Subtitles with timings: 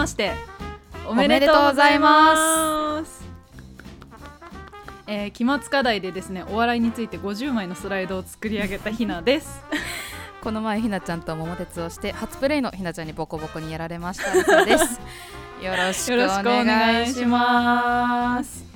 [0.00, 0.32] まして
[1.06, 3.20] おめでとうございます。
[5.06, 9.62] えー、期末課題でですねお笑いについて50枚のスライドを作り上げたひなです。
[10.40, 15.00] この前ひなちゃんと桃鉄をして初プレイのひなちゃんにボコボコにやられましたで す。
[15.62, 18.69] よろしくお願いします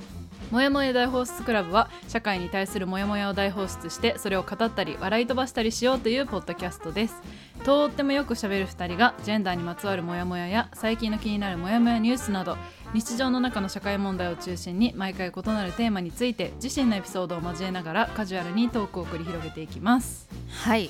[0.51, 7.21] もやもや大放出クラブは社会に対するモヤモヤを大放出してそれを語ったり笑い飛ばしたりしようというポッドキャストです。
[7.63, 12.57] とってもよくしゃべる2人がジェンダーにまつわるモヤモヤや最近の気になるモヤモヤニュースなど
[12.93, 20.29] 日常の中の社会問題を中心に毎回異なるテーマについて自身のエピソードを交えながらカジュアルにトークを繰り広げていきます。
[20.49, 20.89] はい。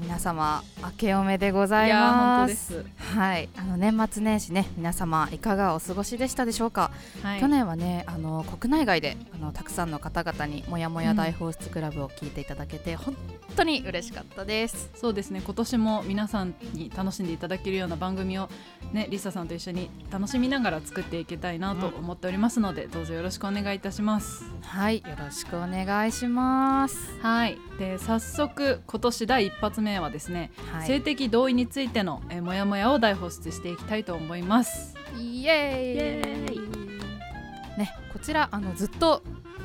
[0.00, 2.86] 皆様明けおめでございます。
[3.14, 3.50] はい。
[3.54, 6.90] あの年末年始ね皆様いかがお過ごしでしたでしょうか、
[7.22, 13.16] はい、去年はねあの国内外であのたくさんの方々にもやもや大放出クラブを聞いていただけて、うん、本
[13.56, 14.90] 当に嬉しかったです。
[14.94, 15.42] そうですね。
[15.44, 18.48] 今年も皆さんに楽しんでいただけるような番組を
[18.94, 24.44] ねリサさんと一緒に楽しみながら作っていきたいなと思っておりますので、うん、どうぞよろしくお願いいたします。
[24.62, 24.98] はい。
[24.98, 26.96] よろしくお願いします。
[27.20, 34.94] はいで早速今年第一発目目はですね、はい、性的同意についてのえモヤモヤを大放出していきたいと思います。
[35.18, 37.78] イエーイ。
[37.78, 39.22] ねこちらあのずっと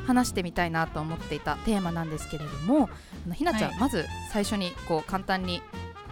[0.07, 2.89] 話してみたいなと思っていたテーマなんですけれども
[3.25, 5.61] あのひなちゃん、はい、まず最初にこう簡単に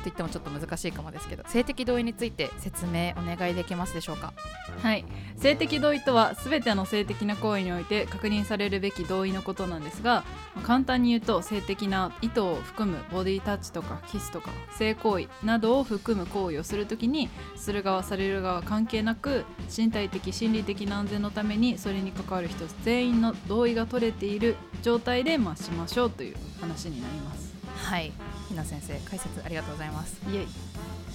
[0.04, 4.34] と言ってもちょっと難しいかもですけど性的同意について説明お願いできますでしょうか？
[4.82, 5.06] はい。
[5.38, 10.23] 性的同意とは全ての性的な行為において確認されるべき同意のことなんですが
[10.64, 19.45] 簡単に言うと性的な意図を含むボディタッチとかキスとか性行為などを含む行為をするときにする側される側関係なく
[19.76, 27.42] 身体的心理的な安全のためにそれに関わる人全員の同意が取れている状態でまあしましょうという話になります。
[27.83, 28.11] はい。
[28.49, 30.21] ひな先生解説ありがとうございます。
[30.32, 30.48] イエイ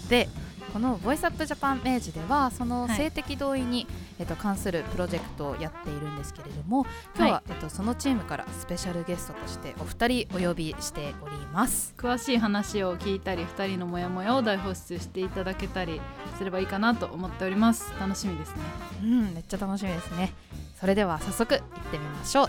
[0.08, 0.28] で
[0.72, 3.86] このボイスアップジャパン明治ではその性的同意に、はい、
[4.20, 6.86] えっと、関するプロジェクトをやっているんですけれども
[7.16, 11.94] 今日は、はい、えっと、そのチームからスペシャルゲストとしてお二人お呼びしております。
[11.96, 16.00] 詳しい話を聞いたり2人のモヤモヤを大放出していただけたり
[16.36, 17.92] すればいいかなと思っております。
[17.98, 18.56] 楽しみですね。
[19.02, 20.32] うんめっちゃ楽しみですね。
[20.78, 22.48] それでは早速行ってみましょう。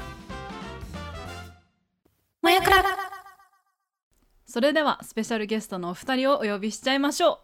[2.41, 2.83] もやくら
[4.49, 7.37] それではスペシャルゲストのお二人をお呼びしちゃいましょう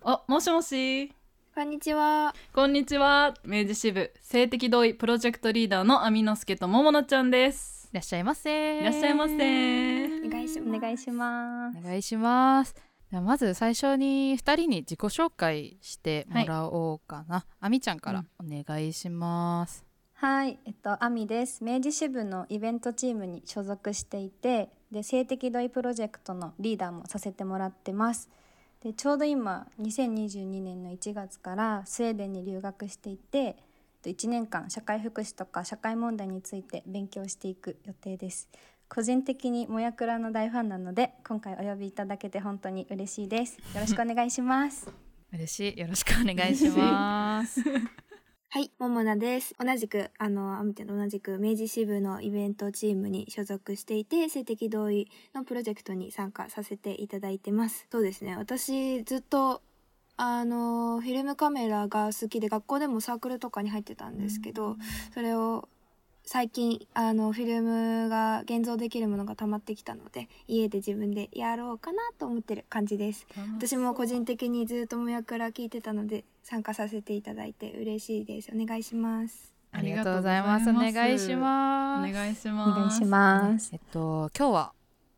[0.00, 1.12] あ、もしもし
[1.54, 2.34] こんにちは。
[2.54, 3.34] こんにちは。
[3.44, 7.90] 明治支部性的同意プロジェクトリーダーのアミノスケとももなちゃんです。
[7.92, 8.80] いらっしゃいませ。
[8.80, 9.34] いらっしゃいませ。
[9.34, 11.78] お願いしお願いします。
[11.78, 12.74] お願いします。
[13.10, 17.34] まず最初に2人に自己紹介してもらおうかな。
[17.34, 19.91] はい、あみちゃんからお願いします。
[20.22, 21.64] はい、えっと、アミです。
[21.64, 28.30] 明治支部のイベントチームに所属していて、で、性的同意プロジェクトのリーダーもさせてもらってます。
[28.84, 33.56] で、ちょうど今、2022年の1月からスウェーデンに留学していて、
[34.04, 38.48] 1年間社会福祉とか社会問題について勉強していく予定です。
[38.88, 43.56] 個人的にもやくらの大ファンなので、今回お呼びいただけて本当に嬉しいです。
[43.74, 44.88] よろしくお願いします。
[45.32, 45.80] 嬉しい。
[45.80, 47.60] よろしくお願いします。
[48.54, 49.54] はい、ももなです。
[49.58, 57.86] 同じく、あの、アミテと同じく明治支部のイベントチームに所属していて、性的同意のプロジェクトに参加させていただいてます。
[57.90, 59.62] そうですね、私ずっと、
[60.18, 64.76] あの、フィルムカメラが好きで、学校でもサークルとかに入ってたんですけど、
[65.14, 65.70] それを
[66.24, 73.26] 最近あのフィルムが現像できるものが溜まってきたので家で自分でやろうかなと思ってる感じです。
[73.56, 78.50] 私も個人的にずっともやくら聞いてたので参加させていただいて嬉しいです。
[78.54, 79.52] お願いします。
[79.72, 80.70] ありがとうございます。
[80.70, 82.10] お願いします。
[82.10, 82.70] お願いします。
[82.70, 83.70] お願いします。
[83.72, 84.72] えっと今日は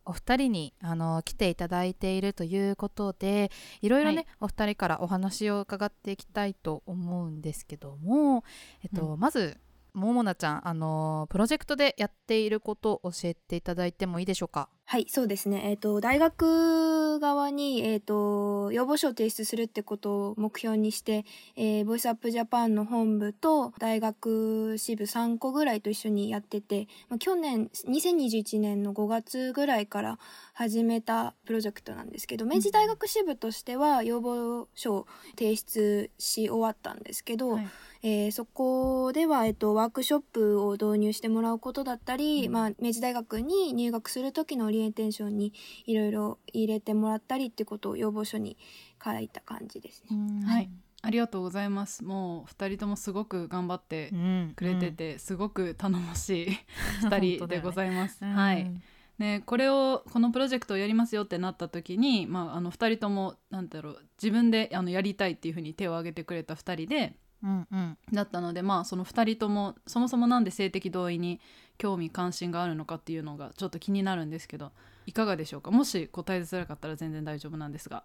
[0.07, 3.51] お二人にあの来ていただいているということで
[3.81, 8.45] いろいろね、はい、お二人からお話を伺っていきたいと思うんですけども、
[8.83, 9.59] えっと、うん、まず
[9.95, 14.69] ももなちゃん、あのー、プロジェクトでやっていることを教えていただいてもいいでしょうか？
[14.87, 15.63] はい、そうですね。
[15.65, 21.25] えっ、ー、と、大学側に、えっ、ー、と、要望書を提出するってことを目標にして、
[21.57, 30.19] えー、ボイスアップジャパンの本部と大学支部3個ぐらいと一緒にやってて、まあ、去年、2021年の5月ぐらいから
[30.53, 35.07] 始めたプロジェクトなんですけど、明治大学支部としては要望書を
[35.39, 37.69] 提出し終わったんですけど、はい
[38.07, 45.55] えー、そこでは、えっと、ワークショップを導入してもらうことだったり、うん、まあ、明治大学に入学する時のオリエンテーションに
[45.87, 48.59] いろいろ入れてもらったりってことを要望書に
[49.03, 50.45] 書いた感じですね。
[50.47, 50.71] はい、
[51.01, 52.05] ありがとうございます。
[52.05, 54.13] もう二人ともすごく頑張って
[54.55, 56.47] くれてて、うん、すごく頼もしい
[57.11, 58.23] 二人でございます。
[58.23, 58.71] ね、はい。
[59.17, 67.99] ね、これをこのプロジェクトをやりますよってなった時に、まあ、あの2人ともなんだろう自分であのやりたいっていうふうに手を挙げてくれた2人でうんうん。
[68.13, 71.41] だったので、まあ、その2人ともそもそもなんで性的同意に
[71.79, 74.73] 興味関心があるのかっていうのがちょっと気になるんですけど
[75.07, 75.71] いかがでしょうか？
[75.71, 78.03] もし答えづらかったら全然大丈夫なんですが。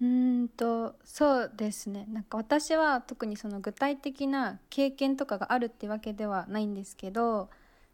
[0.00, 2.06] うーんとそうですね。
[2.10, 7.48] なんか私は特にその具体的な経験とかがあるってわけではないんですけど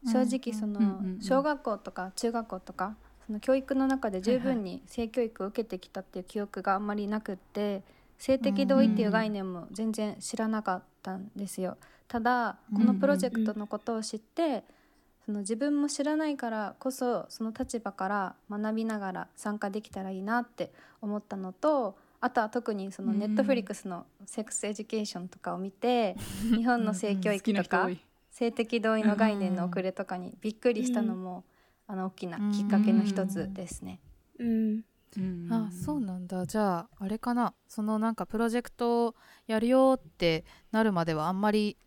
[0.05, 7.83] 正直その小学校とか中学校とかその教育の中で十分に性教育を受けてきたっていう記憶があんまりなくって
[8.17, 11.77] 性的同意っていう概念も全然知らなかったんですよ。
[12.07, 14.63] ただこのプロジェクトのことを知って
[15.25, 20.71] その自分も知らないからこそその立場から学びながら参加できたらいいなって
[21.01, 26.15] 思ったのとあとは特にそのうん Netflix の Sex Education とかを見て
[26.55, 27.89] 日本の性教育とか
[28.31, 31.43] 性的同意の概念の遅れとかにびっくりしたのも
[31.87, 33.99] あの大きなきっかけの一つですね。
[34.39, 34.83] うんうん
[35.49, 36.45] あそうなんだ。
[36.45, 37.53] じゃああれかな。
[37.67, 39.15] そのなんかプロジェクト
[39.47, 41.77] やるよってなるまではあんまり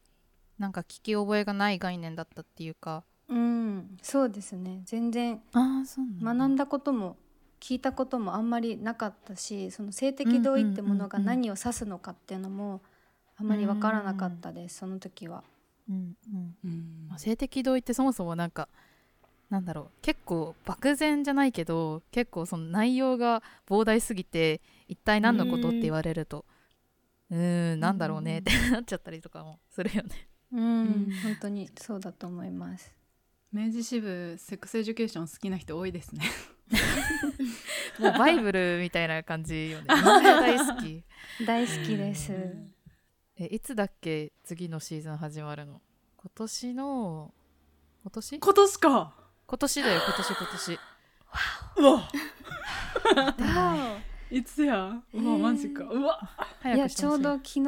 [0.58, 3.04] なんか聞き覚えがない概念だったっていうか。
[3.28, 4.82] うん、そうですね。
[4.84, 6.44] 全然ああそうなんだ。
[6.44, 7.16] 学んだことも
[7.60, 12.80] 聞いたこともあんまりなかったしその性的同意ってものが何を指すのかっていうのも
[13.36, 15.42] あんまり分からなかったです、その時は。
[15.88, 16.56] うんうん。
[16.64, 17.06] うん。
[17.08, 18.68] まあ性的同意ってそもそもなんか
[19.50, 26.44] なんだろう結構漠然じゃないけど結構その内容が膨大すぎて一体何のことって言われると
[27.30, 30.28] うーんなんだろうねってなっちゃったりとかもするよね。
[30.52, 32.94] うん、本当にそうだと思います。
[33.52, 36.22] 明治支部 Sex Education 好きな人多いですね。
[37.98, 39.86] もうバイブルみたいな感じよね。
[39.88, 41.04] 大好き。
[41.46, 42.32] 大好きです。
[43.38, 45.80] えいつだっけ次のシーズン始まるの？
[46.16, 47.34] 今年の
[48.02, 48.38] 今年？
[48.38, 50.78] 今年か今年だよ今年今年。
[51.76, 51.92] うわ。
[51.92, 52.08] わ
[54.28, 55.00] いつや？
[55.14, 55.84] うわマジか。
[55.84, 56.18] うわ。
[56.64, 56.78] おい。
[56.78, 57.62] やちょうど昨日あ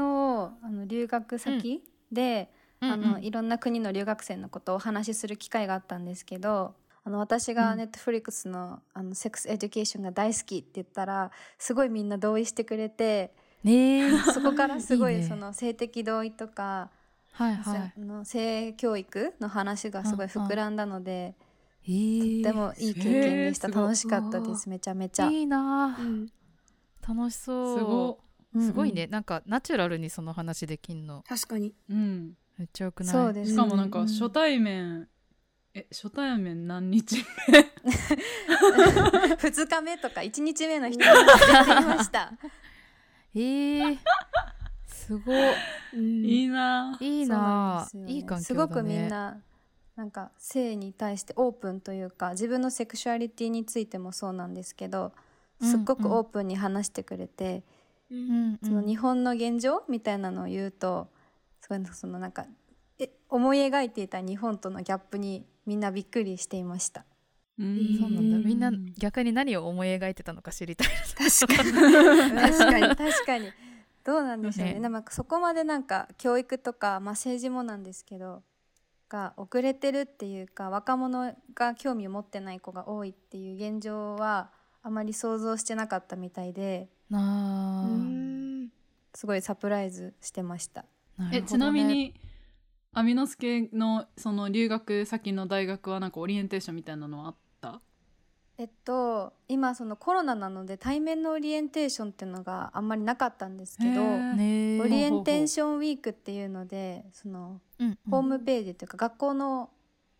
[0.68, 7.78] の留学先で、うんあのうんいろんな国の留学生のことをお話しする機会があったんですけどあの私がうん。
[7.78, 13.32] Netflix の,、あの Sex Education が大好きって言ったらすごいみんな同意してくれて
[13.62, 14.18] ねえ。
[14.34, 16.90] そこからすごいいいねその性的同意とか
[17.32, 18.26] はいはい。
[18.26, 21.36] 性教育の話がすごい膨らんだので、
[21.88, 22.42] えー。
[22.42, 23.12] とってもいい経験
[23.48, 24.68] でした、楽しかったです。
[24.68, 25.28] めちゃめちゃ。
[25.30, 26.28] いいなあうん。
[27.06, 27.78] 楽しそう。
[27.78, 28.20] すご。
[28.60, 31.22] すごいね、なんかナチュラルにその話できんの。
[31.26, 31.74] 確かに。
[31.88, 32.34] うん。
[32.58, 33.12] めっちゃよくない？
[33.12, 33.50] そうです。
[33.52, 35.08] しかもなんかうん初対面。
[35.74, 37.20] え初対面何日2
[39.68, 42.32] 日目とか1日目の人も全然いました。
[43.34, 43.98] えー、
[44.86, 45.36] すごい
[45.94, 46.96] うんいいな。
[47.00, 49.40] いいないい環境すごくみんな
[49.98, 55.10] なんか性に対してオープンというか自分のセクシュアリティについてもそうなんですけど
[55.60, 57.64] すっごくオープンに話してくれて、
[58.08, 61.08] うんその日本の現状みたいなのを言うと
[61.60, 62.46] すごいそのなんか
[63.00, 67.04] え思い描いていた日本とのギャップにみんなびっくりしていました。
[67.58, 67.98] うん。
[68.00, 68.36] そうなんだ。
[68.36, 70.88] うんみんな逆に何を思い描いてたのか知りたい。
[71.18, 71.72] 確かに。
[72.40, 72.96] 確かに。
[72.96, 73.50] 確かに。
[74.04, 74.74] どうなんでしょうね。
[74.74, 74.80] ね。
[74.80, 78.44] でもそこまでなんか教育とか、まあ、政治もなんですけど
[79.08, 84.50] が遅れてるっていうか若者が興味を持ってない子が多いっていう現状は
[84.82, 86.88] あまり想像してなかったみたいで
[89.14, 90.84] すごいサプライズしてました。
[91.16, 92.14] なえちなみに
[92.92, 97.47] アミノスケのその留学先の大学はなんかオリエンテーションみたいなのはあった
[98.58, 107.60] えっと今そのコロナなので対面のオリエンテーションっていうのがあんまりなかったんですけどオリエンテーションウィークっていうのでその
[108.10, 109.70] ホームページというか学校の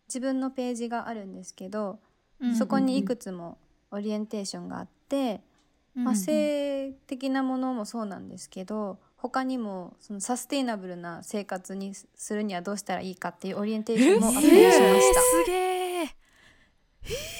[0.07, 1.99] 自分のページがあるんですけど、
[2.40, 3.59] うんそこにいくつも
[3.90, 5.40] オリエンテーションがあって、
[5.97, 15.21] まあ、性的なものもそうなんですけど他にもそのサステイナブルな生活にするにはどうしたらいいかっていうオリエンテーションもアップしました。
[15.21, 17.38] すげえ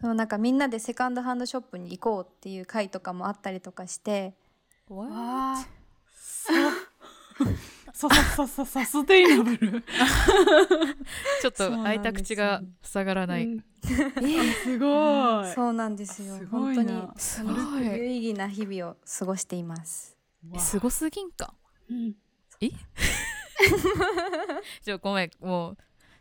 [0.00, 4.34] そのなんかみんなでセカンドハンドショップに行こうっていう会とかもあったりとかして
[4.88, 5.56] わわ
[7.92, 9.82] ささささサステイナブル
[11.40, 13.64] ちょっと開いた口が塞がらあない、うん
[14.64, 20.16] すごいそうなんですよ本当にすご有い意義な日々を過ごしています。
[20.50, 21.54] わすごすぎんか
[21.88, 22.14] うん
[24.84, 25.76] ちょごめんもう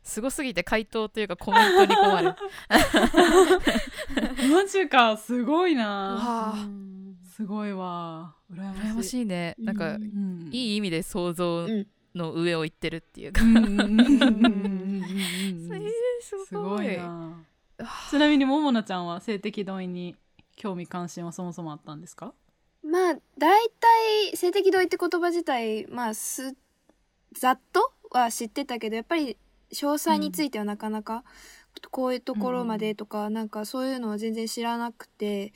[0.07, 2.33] すごすぎて回答というかコメントに困る。
[4.49, 6.67] マジかすごいな。
[7.35, 8.35] すごいわ。
[8.51, 8.81] 羨ましい。
[8.81, 9.55] 羨ましいね。
[9.59, 10.03] なんか、うん。
[10.03, 13.57] うんいい意味で想像うんの上を行ってるっていうか、うん。
[13.57, 13.65] うん。
[13.65, 13.69] うん。
[13.69, 13.85] うん。
[13.85, 13.91] うん。
[13.91, 14.47] うん。
[14.47, 15.67] うん。
[15.75, 17.45] えーすすごいな。
[18.09, 20.15] ちなみにももなちゃんは性的同意に
[20.55, 22.33] 興味関心はそもそもあったんですか？
[22.83, 26.55] まあ大体性的同意って言葉自体まあす
[27.33, 29.37] ざっとは知ってたけどやっぱり
[29.71, 31.23] 詳細についてはなかなか、
[31.91, 35.53] こういうところまでとか、なんかそういうのは全然知らなくて。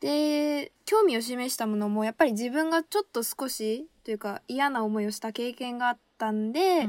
[0.00, 6.88] で興味を示したものもやっぱり自分がちょっと少しというか嫌な思いをした経験があったんで、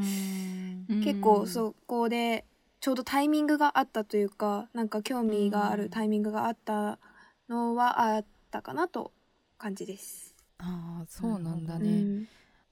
[1.04, 2.46] 結構そこで
[2.82, 7.00] ちょうどタイミングがあったというかなんか興味があるタイミングがあった
[7.50, 9.12] のはあったかなと
[9.58, 10.36] 感じです。
[10.60, 12.28] ああそうなんだね、うん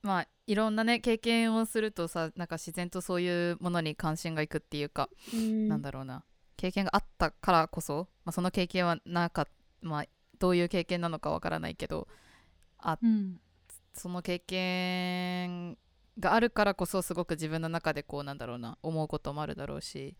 [0.07, 5.67] まあいろんなね経験をするとさなんか自然とそういうものに関心がいくっていうか、うん。
[5.67, 6.23] なんだろうな。
[6.55, 9.47] 経験があったからこそ、まあ、その経験はなか
[9.81, 10.05] まあ
[10.39, 12.07] どういう経験なのかわからないけど
[12.79, 13.39] あうん。
[13.93, 15.77] その経験
[16.17, 20.15] があるからこそすごく自分の中でこうなんだろうな思うこともあるだろうし、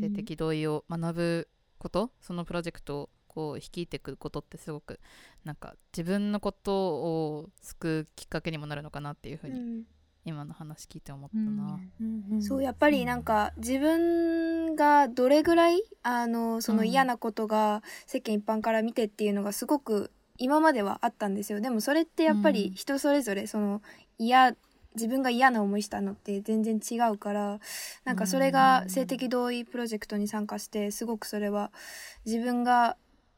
[0.00, 4.98] 性的同意を学ぶことそのプロジェクトをこう率いていくことってすごく
[5.44, 9.82] なんか自分のことを救うきっかけにもなるのかなっていうふうに、うん。
[10.24, 11.78] 今の話聞いて思ったな。
[12.40, 21.60] そうやっぱりなんか自分がどれぐらいあのそのうん嫌なことが世間一般から見てっていうのがすごく今まではあったんですよ。
[21.60, 23.82] でもそれってやっぱり人それぞれその
[24.18, 24.56] 嫌
[24.96, 27.60] 自分が嫌な思いしたのって全然違うから
[28.04, 31.70] なんかそれが性的同意プロジェクトに参加してすごくそれは
[32.24, 32.96] 自分が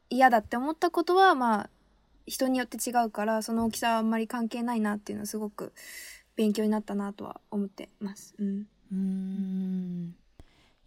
[0.09, 1.69] 嫌だって思ったことはまあ
[2.25, 5.73] 人によって違うからその大きさはあんまり関係ないなっていうのはすごく
[6.35, 8.33] 勉強になったなとは思ってます。
[8.37, 8.67] うん。
[8.91, 10.15] うーん。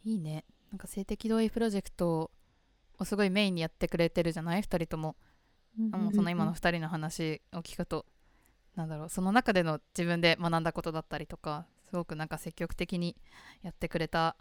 [0.04, 0.44] いいね。
[0.70, 2.30] なんか性的同意プロジェクト
[2.98, 5.16] をすごいメインにやってくれてるじゃない？2人とも、
[5.76, 8.06] もうその今の2人の話を聞くと。
[8.74, 9.08] なんだろう。
[9.10, 13.16] その中での自分で学んだことだったりとかすごくなんか積極的に
[13.62, 14.36] やってくれた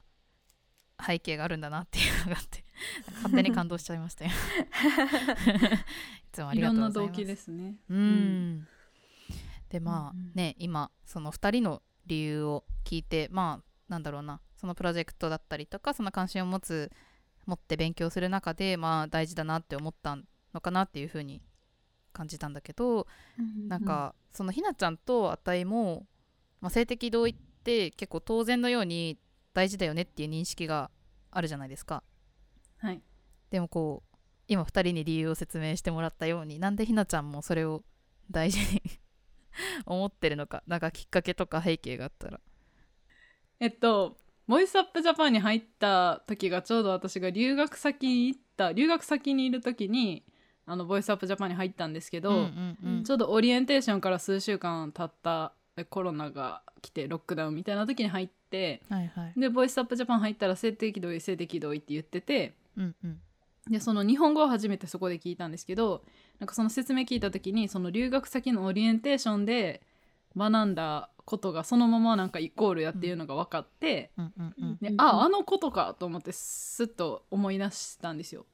[1.06, 2.64] 背景があるんだなっていうのがあって
[3.16, 4.32] 勝手に感動しちゃいましたよ。
[4.34, 4.34] い
[6.32, 7.08] つもありがとうんございます。
[7.08, 7.76] な動機ですね。
[7.90, 8.68] うん。
[9.70, 10.32] でまあうんうん。
[10.36, 14.42] ね今その2人の理由を聞いてまあなんだろうな。
[14.56, 16.92] そのプロジェクトだったりとかその関心を持つ
[17.48, 20.18] 持って勉強する中でまあ大事だなって思った
[20.54, 21.42] のかなっていうふうに
[22.14, 23.08] 感じたんだけど
[23.68, 26.06] なんかそのひなちゃんとあたいも、
[26.60, 29.18] まあ、性的同意って結構当然のように
[29.54, 30.90] 大事だよねっていう認識が
[31.30, 32.04] あるじゃないですか。
[32.78, 33.02] はい。
[33.50, 34.18] でもこう
[34.48, 37.84] 今2人に理由を説明してもらったようになんでひなちゃんもそれを
[38.30, 38.82] 大事に
[39.86, 42.40] 思ってるのかなんかきっかけとか背景があったら。
[43.60, 44.18] えっと
[44.48, 50.26] Voice Up Japan に入った時がちょうど私が留学先に行った留学先にいる時に
[50.66, 53.04] あの Voice Up Japan に入ったんですけど、うんうんうん。
[53.04, 59.40] ちょうどオリエンテーションから数週間経ったえコロナが来てロックダウンみたいな時に入ってはいはい。
[59.40, 63.20] で Voice Up Japan 入ったら性的同意性的同意って言っててうんうん。
[63.70, 66.04] でその日本語を初めてそこで聞いたんですけど
[66.40, 69.82] なんかその説明聞いた時にその留学先のオリエンテーションで
[70.36, 75.02] 学んだことがそのままなんかイコールやっていうのが分かって、うんうんうんでうん。
[75.02, 78.46] ああのことかと思ってスッと思い出したんですよ。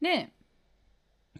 [0.00, 0.32] で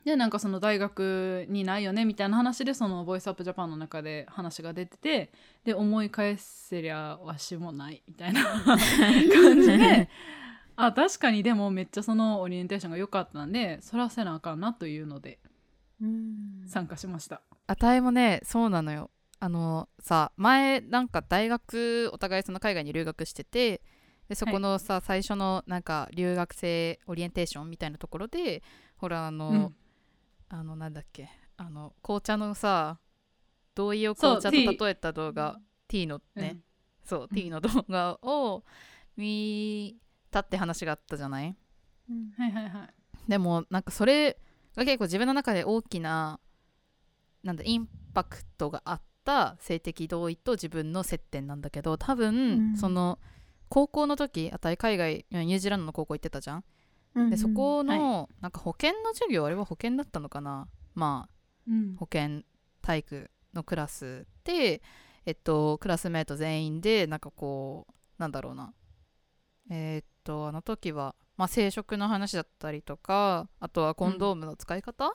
[0.04, 5.32] でなんかその大学にないよねみたいな話でそのボイスアップジャパンの中で話が出てて
[5.64, 10.10] で思い返せりゃわしもないみたいな 感じで
[10.76, 15.38] あ確かにでもめっちゃそのオリエンテーションが良かったんでそらせなあかんなというので
[16.66, 17.40] 参加しました。
[17.66, 19.10] あたいもねそうなのよ。
[19.40, 23.82] あのさ前なんか大学お互いその海外に留学してて
[24.28, 28.62] でそこのさ、最初のなんか留学生オリエンテーションみたいなところで
[28.96, 29.74] ほらあの、うん
[30.56, 31.28] あのなんだっけ？
[31.56, 33.00] あの紅茶のさ
[33.74, 35.58] 同意を紅茶と例えた動画
[35.88, 36.62] ？T のね、うん。
[37.04, 37.28] そううん。
[37.28, 38.62] T の動画を
[39.16, 39.96] 見
[40.30, 41.56] たって話があったじゃない？
[42.38, 42.94] はいはいはい。
[43.28, 44.38] でもなんかそれ
[44.76, 46.38] が結構自分の中で大きな
[47.42, 52.76] なんだインパクトがあった性的同意と自分の接点なんだけど多分、うん。
[52.76, 53.18] その
[53.68, 56.64] 高校の時あたり海外ニュージーランドの高校行ってたじゃん、
[57.30, 60.68] でそこの、なんか保険の授業あれは保険だったのかな？
[60.94, 61.96] まあうん。
[61.96, 62.44] 保健
[62.82, 64.82] 体育のクラスで
[65.24, 68.74] えっとクラスメート全員でなんかこうなんだろうな。
[69.70, 75.12] えーっとあの時は、まあ、生殖の話だったりとかあとはコンドームの使い方、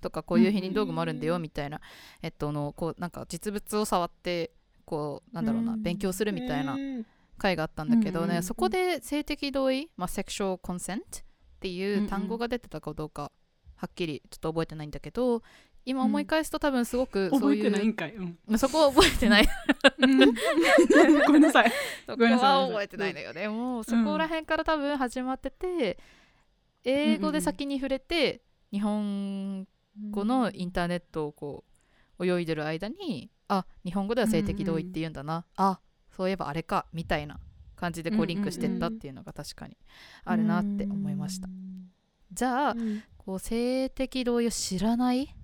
[0.00, 1.80] とかこういう避妊道具もあるんだよみたいな、
[2.22, 4.52] えっとのこうなんか実物を触って
[4.84, 7.06] こうなんだろうな、うん勉強するみたいなうん
[7.38, 11.20] 回があったんだけどね、うんうんうんそこで性的同意、まあ、セクシュアルコンセント
[11.60, 13.30] っていう単語が出てたかどうか
[13.76, 15.42] はっきりちょっと覚えてないんだけど
[15.84, 18.14] 今思い返すと多分すごくそういう、覚えてないんかい。
[18.14, 18.38] うん。
[18.46, 19.48] まあそこは覚えてない。
[19.98, 20.18] うん。
[21.26, 21.72] ごめんなさい。
[22.06, 25.98] そこは覚えてないんだよねもうそこら辺から多分始まってて、
[26.84, 29.66] 英語で先に触れて、日本
[30.10, 31.64] 語のインターネットをこ
[32.18, 37.40] う泳いでる間にあ日本語では性的同意って言うんだな、あそういえばあれかみたいな
[37.80, 39.76] 感じでこうリンクしてったっていうのが確かに
[40.24, 41.48] あるなって思いました。
[42.30, 43.02] じゃあ、うん。
[43.16, 45.34] こう性的同意を知らない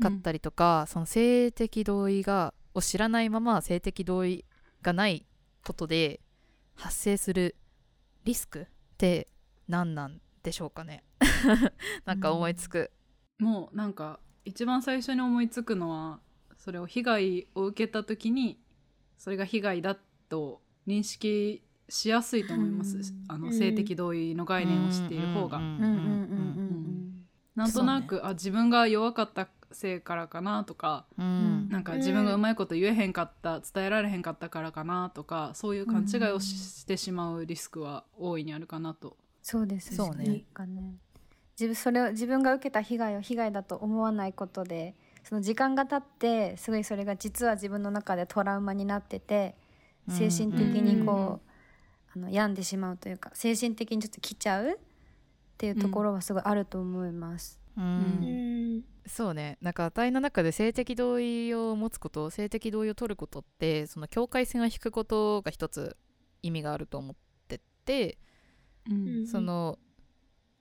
[0.00, 4.44] かったりとか、その性的同意がを知らないまま性的同意
[4.82, 5.26] がない
[5.64, 6.20] ことで
[6.74, 7.56] 発生する
[8.24, 8.66] リスクっ
[8.98, 9.28] て
[9.68, 11.02] 何なんでしょうかね？
[12.04, 12.90] なんか思いつく、
[13.38, 16.20] もうなんか一番最初に思いつくのは
[16.56, 18.60] それを被害を受けた時に
[19.18, 19.96] それが被害だ
[20.28, 23.04] と認識しやすいと思います、うん。
[23.28, 23.52] あのうん。
[23.52, 25.58] 性的同意の概念を知っている方が、
[27.56, 31.24] なんとなく、あ自分が弱かったせいからかなとかうん。
[31.24, 31.28] う
[31.66, 31.84] んなん。
[31.84, 39.16] か自分がうまいこと言えへんかった伝えられへんかったからかなとかそういう勘違いをし,、してしまうリスクは大いにあるかなと。
[39.42, 40.24] そうですそうね。
[40.24, 40.44] ね。
[41.58, 49.54] 自分それを自分が受けた被害を被害だと思わないことでその時間が経ってすごいそれが実は自分の中でトラウマになってて
[50.10, 51.50] 精神的にこう、
[52.14, 54.76] あの病んでしまうというか精神的にちょっと来ちゃうっ
[55.58, 57.58] ていうところはすごいあると思います。
[57.76, 57.84] うん。
[57.84, 57.86] う
[58.78, 58.84] ん。
[59.06, 59.58] そうね。
[59.60, 65.96] なんか値の中で性的同意を持つこと性的同意を取ることってその境界線を引くことが一つ
[66.42, 67.16] 意味があると思っ
[67.48, 68.18] てて、
[68.90, 69.26] うん。
[69.26, 69.78] その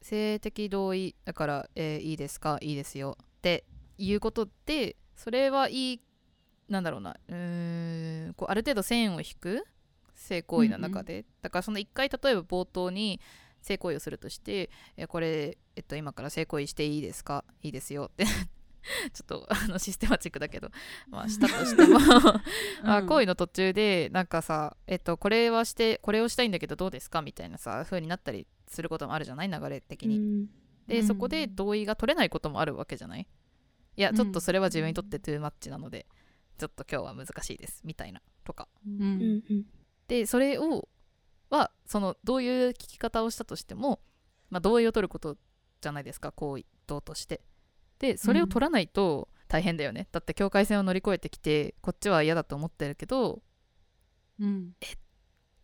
[0.01, 2.57] 性的同意だから、えーいいですか？
[2.61, 3.17] いいですよ。
[3.21, 3.65] って
[3.97, 6.01] いうことってそれはいい
[6.69, 7.15] なんだろうな。
[7.27, 9.65] うーんこうある程度線を引く
[10.15, 13.19] 性行為の中で、だからその一回例えば冒頭に
[13.61, 17.43] 性行為をするとして「えこれ、えっと、今から性行為していいですか？
[17.61, 18.25] いいですよ」って。
[19.13, 20.69] ちょっとあのシステマチックだけど、
[21.07, 21.97] まあ、したとしても。
[22.85, 27.23] あ行為の途中でなんかさ、えっと、これはしてこれをしたいんだけどどうですか？
[27.23, 29.49] みたいなさ風になったりすることもあるじゃない？
[29.49, 30.17] 流れ的に。
[30.17, 30.45] うん。
[30.87, 33.27] で、うんそこで同意が取れないこともあるわけじゃない？
[33.97, 36.05] いやちょっとそれは自分にとってトゥーマッチなので、
[36.57, 38.67] ちょっと今日は難しいですみたいなとか。
[38.85, 39.01] うん。
[39.01, 39.65] うんうん
[40.07, 40.87] でそれを
[41.49, 43.99] はそのどういう聞き方をしたとしても、
[44.51, 45.35] まあ、同意を取ること
[45.81, 47.41] じゃないですか行為動として。
[47.97, 53.41] でそれを取らないと大変だよね、だって境界線を乗り越えてきてこっちは嫌だと思ってるけど
[54.39, 54.73] うん。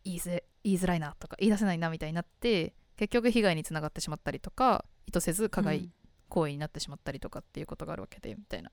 [0.03, 5.89] 言いづれ言いづらいなとか言い出せないなみたいになって結局被害につながってしまったりとか意図せず加害
[6.29, 8.71] 行為になってしまったりとかっていうことがあるわけでみたいな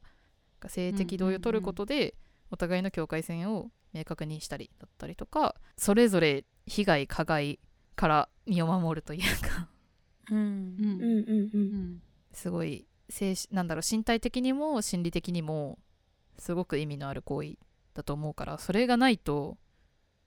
[0.66, 2.14] 性的同意を取ることで
[2.50, 7.60] お互いの境界線を明確にしたりだったりとかそれぞれ被害加害
[7.94, 9.68] から身を守るというか。
[10.30, 10.38] うん。
[10.38, 10.46] うん。
[10.46, 11.00] うん。
[11.00, 11.28] うん。
[11.28, 11.62] ううん。
[11.94, 15.78] んすごい精神なんだろう身体的にも心理的にも
[16.38, 17.54] すごく意味のある行為
[17.94, 19.56] だと思うからそれがないと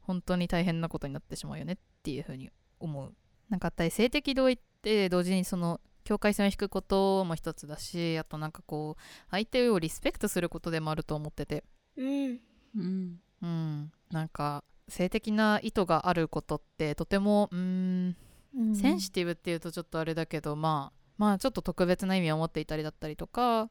[0.01, 3.13] 本当に大変なことになってしまうよねっていうふうに思う。
[3.49, 11.63] なんか対性的同意って同時にその境界線を引くことも一つだしあとなんかこう相手をリスペクトすることでもあると思ってて。
[11.97, 12.39] うん。
[12.75, 13.19] うん。
[13.41, 13.91] うん。
[14.11, 18.15] なんか性的な意図があることってとてもうーん
[18.55, 18.75] うん。
[18.75, 23.69] センシティブっていうとちょっとあれだけど、まあまあちょっと特別な意味を持っていたりだったりとか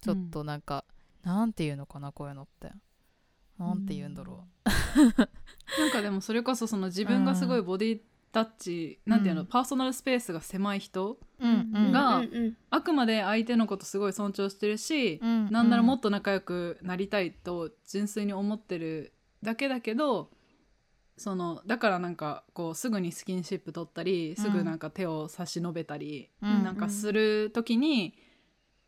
[0.00, 0.84] ちょっとなんか、
[1.22, 2.72] なんていうのかなこういうのって。
[3.58, 8.00] なんて言うんだろなんかでもそれこそその自分がすごいボディ
[8.32, 12.56] タッチ、なんていうのうんパーソナルスペースが狭い人う、うんうんがうんうん。
[12.70, 15.50] あくまで相手のことすごい尊重してるし、うん。
[15.50, 20.30] なんならもっと仲良くなりたいと純粋に思ってるだけだけど
[21.16, 26.64] そのだからなんかこうすぐにスキンシップ取ったりすぐなんか手を差し伸べたり、うん。
[26.64, 28.14] なんかする時に、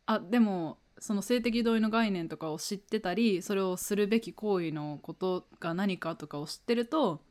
[0.05, 7.21] あでもその性的同意の概念とかを知ってたりそれをするべき行為のことが何かとかを知ってると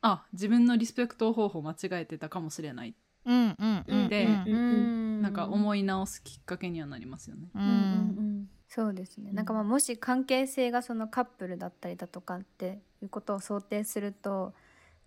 [0.00, 7.48] あ自分のリスペクト方法間違えてたかもしれない、うんうんうんでなんか思い直すきっかけにはなりますよね。
[7.54, 8.48] ううんんうんうん。
[8.68, 9.32] そうですね。
[9.32, 14.52] なんかまあもし関係性がそのカップルだったりだとかっていうことを想定すると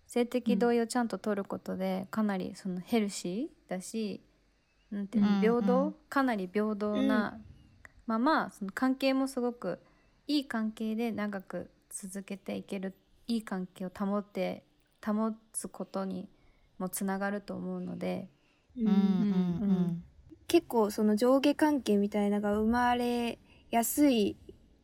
[0.06, 4.22] 性的同意をちゃんと取ることでかなりそのヘルシーだし
[4.90, 5.94] なんていうのうん平等、うん。
[6.08, 7.38] かなり平等な
[8.06, 9.78] ままその関係もすごく
[10.26, 12.94] いい関係で長く続けていける
[13.26, 14.62] いい関係を保って
[15.04, 16.28] 保つことに
[16.78, 18.28] もつながると思うので。
[18.76, 20.04] うんうんうん。
[20.46, 23.38] 結構その上下関係みたいなのが生まれ
[23.70, 24.36] やすい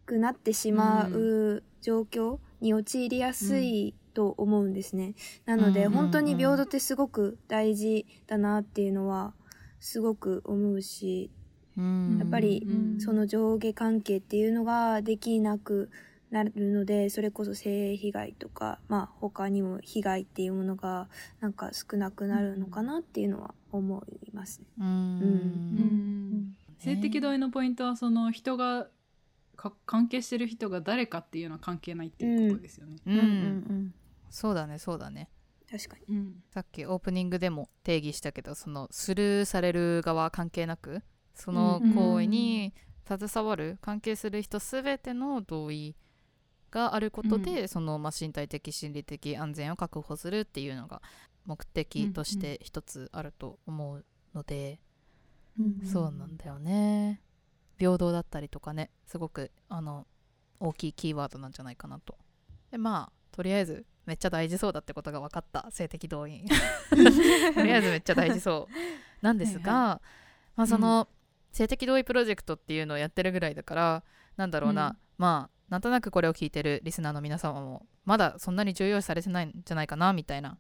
[0.05, 5.15] くなってしまう状況に陥りやすいと思うんですね。
[5.47, 9.35] なのでうん本当に平等ってすごく大事だなっていうのは
[9.81, 11.31] すごく思うし
[11.77, 12.19] うん。
[12.19, 13.01] やっぱりうん。
[13.01, 15.91] その上下関係っていうのができなく
[16.35, 21.09] なるのでそれこそ性被害とかまあ他にも被害っていうものが
[21.41, 24.67] なんか少なくなるのかなっていうのは思いますね。
[24.81, 24.85] うん。
[24.85, 26.57] うん。
[26.81, 28.89] 性的同意のポイントはその人が
[29.55, 32.97] か関係してる人が誰かっていうのは関係ないっていうことですよね。
[33.07, 33.15] うん。
[33.15, 33.23] うん。
[33.23, 33.25] う
[33.73, 33.95] ん
[34.29, 35.31] そうだねそうだね。
[35.71, 36.17] 確かに。
[36.17, 36.43] うん。
[36.51, 41.05] さっきオープニングでも定義したけどそのスルーされる側関係なく
[41.37, 42.75] その行為に
[43.07, 45.95] 携わる関係する人全ての同意
[46.75, 51.01] があることで、その、まあ、身体的心理的安全を確保するっていうのが
[51.47, 54.81] 目的として一つあると思うので、
[55.59, 57.23] うんそうなんだよね。
[57.79, 60.05] 平等だったりとかねすごくあの
[60.59, 62.19] 大きいキーワードなんじゃないかなと。
[62.73, 65.69] でまあとりあえずめっちゃ大事そうだってことが分かった。
[65.71, 66.45] 性的同意
[67.55, 70.03] とりあえずめっちゃ大事そうなんですがは
[70.57, 71.09] まあその、
[71.53, 74.05] 性的同意プロジェクトっていうのをやってるぐらいだから
[74.37, 74.97] なんだろうな、うん。
[75.19, 80.59] まあなんとなくこれを聞いてるリスナーの皆様もまだそんなに重要視されてないんじゃないかなみたいな。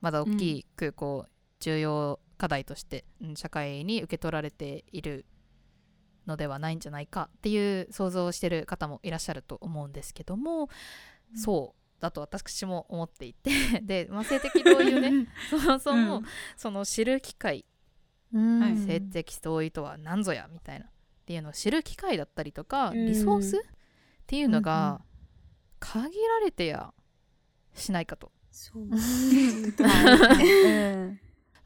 [0.00, 3.36] まだ大きくこう重要課題として、うん。
[3.36, 5.26] 社会に受け取られている
[6.26, 10.68] のではないんじゃないかっていう想像をしてる方もいらっしゃると思うんですけども、
[11.36, 11.82] そう。
[12.00, 13.50] だと私も思っていて。
[13.80, 16.24] で、まあ、性的同意をねそもそも、うん。
[16.56, 17.64] その知る機会
[18.32, 18.60] うん。
[18.60, 20.86] はい性的同意とは何ぞやみたいな。
[20.86, 20.88] っ
[21.24, 23.06] ていうのを知る機会だったりとかうん。
[23.06, 23.64] リソース
[24.32, 25.02] っていうのが
[25.78, 26.94] 限られてや
[27.74, 28.32] しないかと。
[28.50, 28.82] そう。
[28.82, 28.90] うん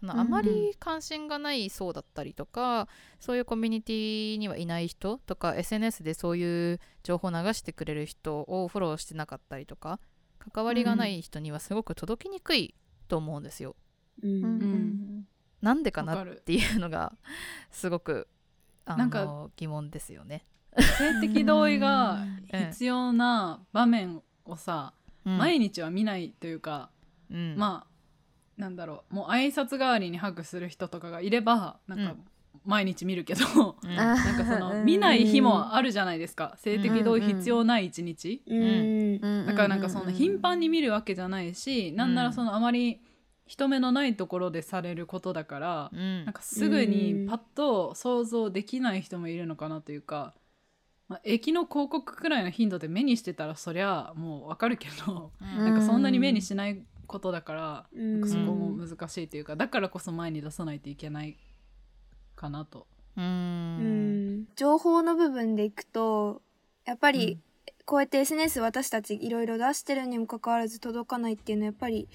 [0.09, 2.87] あまり関心がない層だったりとか、
[3.18, 9.98] そういうコミュニティにはいない人とか SNS でそういう情報を流してくれる人をフォローしてなかったりとか
[10.38, 12.74] 関わりがない人にはすごく届きにくい
[13.09, 13.76] と思うんですよ。
[14.22, 15.29] ううんん。
[15.62, 17.12] なんでかなっていうのが
[17.70, 18.29] すごく
[18.85, 20.44] あの疑問ですよね。
[20.83, 22.19] 性的同意が
[22.53, 22.67] うん。
[22.71, 25.39] 必要な場面をさ、うん。
[25.39, 26.91] 毎日は見ないというか、
[27.31, 27.55] うん。
[27.57, 32.25] まあなんだろうもう挨拶代わりにハグする人とかがいればなんかうん。
[32.65, 33.91] 毎日見るけど、うん。
[33.99, 34.85] あ なんかそのうん。
[34.85, 36.55] 見ない日もあるじゃないですか。
[36.57, 39.47] 性的同意必要ない一日、うん。
[39.47, 43.01] だからなんかその頻繁に見るわけじゃないし、なんならそのあまり
[43.47, 46.25] 人目のないところでされることだから、うん。
[46.25, 50.35] なんかすぐにパッと想像できない人もいるのかなというか、
[51.09, 61.37] まあ、駅の広告くらいの頻度で目にしてたらそりゃもうわかるけど、うんなんかそんなに目にしないことだから、うんそこも難しいというかだからこそ前に出さないといけない
[62.35, 62.87] かなと。
[63.16, 64.49] ううんん。
[64.57, 66.42] 情報の部分でいくと、
[66.85, 67.40] やっぱり、
[67.87, 72.09] こうやって SNS 私たちいろいろ出してるにもかかわらず届かないっていうのはやっぱり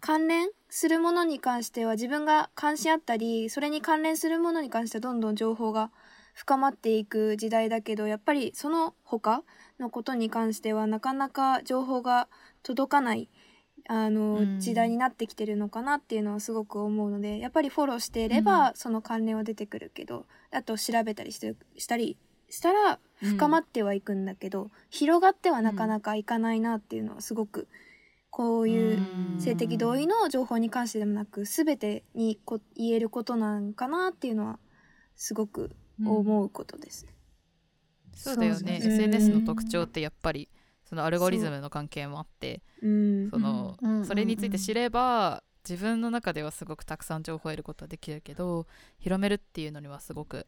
[0.00, 5.90] 関連するものに関しては自分が関心あったりそれに関連するものに関してはどんどん情報が
[6.38, 9.42] 深まっていく時代だけどやっぱりその他
[9.80, 12.28] のことに関してはなかなか情報が
[12.62, 13.28] 届かない
[13.88, 14.60] あの、うん。
[14.60, 22.16] 時代になってきてるのかなっていうのはすごく思うのでやっぱりフォローしていれば、その関連は出てくるけどあと調べたりしてしたり
[22.48, 27.66] したら深まってはいくんだけど、広がってはなかなかいかないなっていうのはすごく
[28.30, 29.40] こういううん。
[29.40, 34.60] 性的同意の情報に関してでもなく全てにこ言えることなんかなっていうのは
[35.16, 35.74] すごく
[36.04, 37.04] 思うことです。
[37.06, 37.12] ね。
[38.14, 38.80] そうだよね。
[38.82, 40.48] SNS の特徴ってやっぱり
[40.84, 43.30] そのアルゴリズムの関係もあってうん。
[43.30, 44.04] そのうん。
[44.04, 48.66] それについて知れば自分の中ではすごくたくさん情報を得ることはできるけど
[48.98, 50.46] 広めるっていうのにはすごく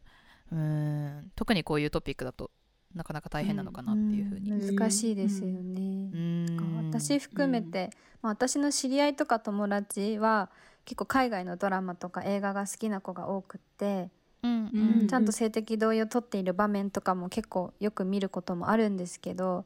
[0.51, 2.51] うーん特にこういうトピックだと
[2.95, 4.51] なかなか大変なのかなっていうふうに。
[4.51, 4.75] ん。
[4.75, 6.09] 難しいですよね。
[6.13, 6.77] うん。
[6.77, 7.89] 私含めて、
[8.21, 10.49] まあ、私の知り合いとか友達は
[10.85, 14.09] 結構海外のドラマとか映画が好きな子が多くって、
[14.43, 15.07] うんうん。
[15.07, 19.65] ちゃんと性的同意を取っている場面とかも結構よく見ることもあるんですけど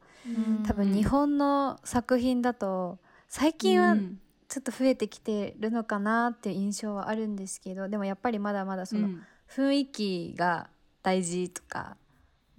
[0.63, 4.19] 多分日本の作品だと最近はうん。
[4.47, 9.23] ちょっと増えてきてるのかなっていう印象はあるんですけどでもやっぱりまだまだそのうん。
[9.49, 10.69] 雰囲気が
[11.01, 11.97] 大事とか、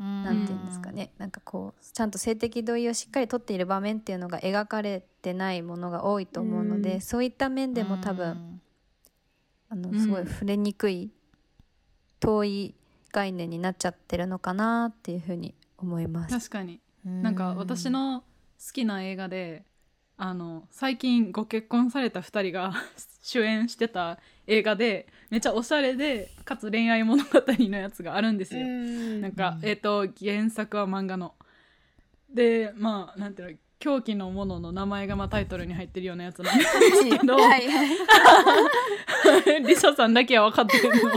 [0.01, 0.23] うん。
[0.23, 1.13] なんていうんですかね。
[1.19, 7.01] なんかこうちゃんと性的同意をしっかり取っている場面っていうのが描かれてないものが多いと思うので、うん。
[7.01, 8.63] そういった面でも多分、うん。
[9.69, 11.11] あのうんすごい触れにくい
[12.21, 12.75] 遠い
[13.13, 16.39] 概念になっちゃってるのかなっていうふうに思います。
[16.39, 19.65] 確かになんか私の好きな映画で
[20.17, 22.73] あの最近ご結婚された2人が
[23.23, 28.67] 主演してた映画でめっちゃおしゃれでかつ恋愛物語のやつがあるんですよ。
[28.67, 31.35] なんか、うんえっ、と原作は漫画の。
[32.33, 39.63] でまあなんていうの狂気のものの名前がまあタイトルに入ってるようなやつなんですけど、はいはい。
[39.67, 41.11] リサさんだけは分かってるの。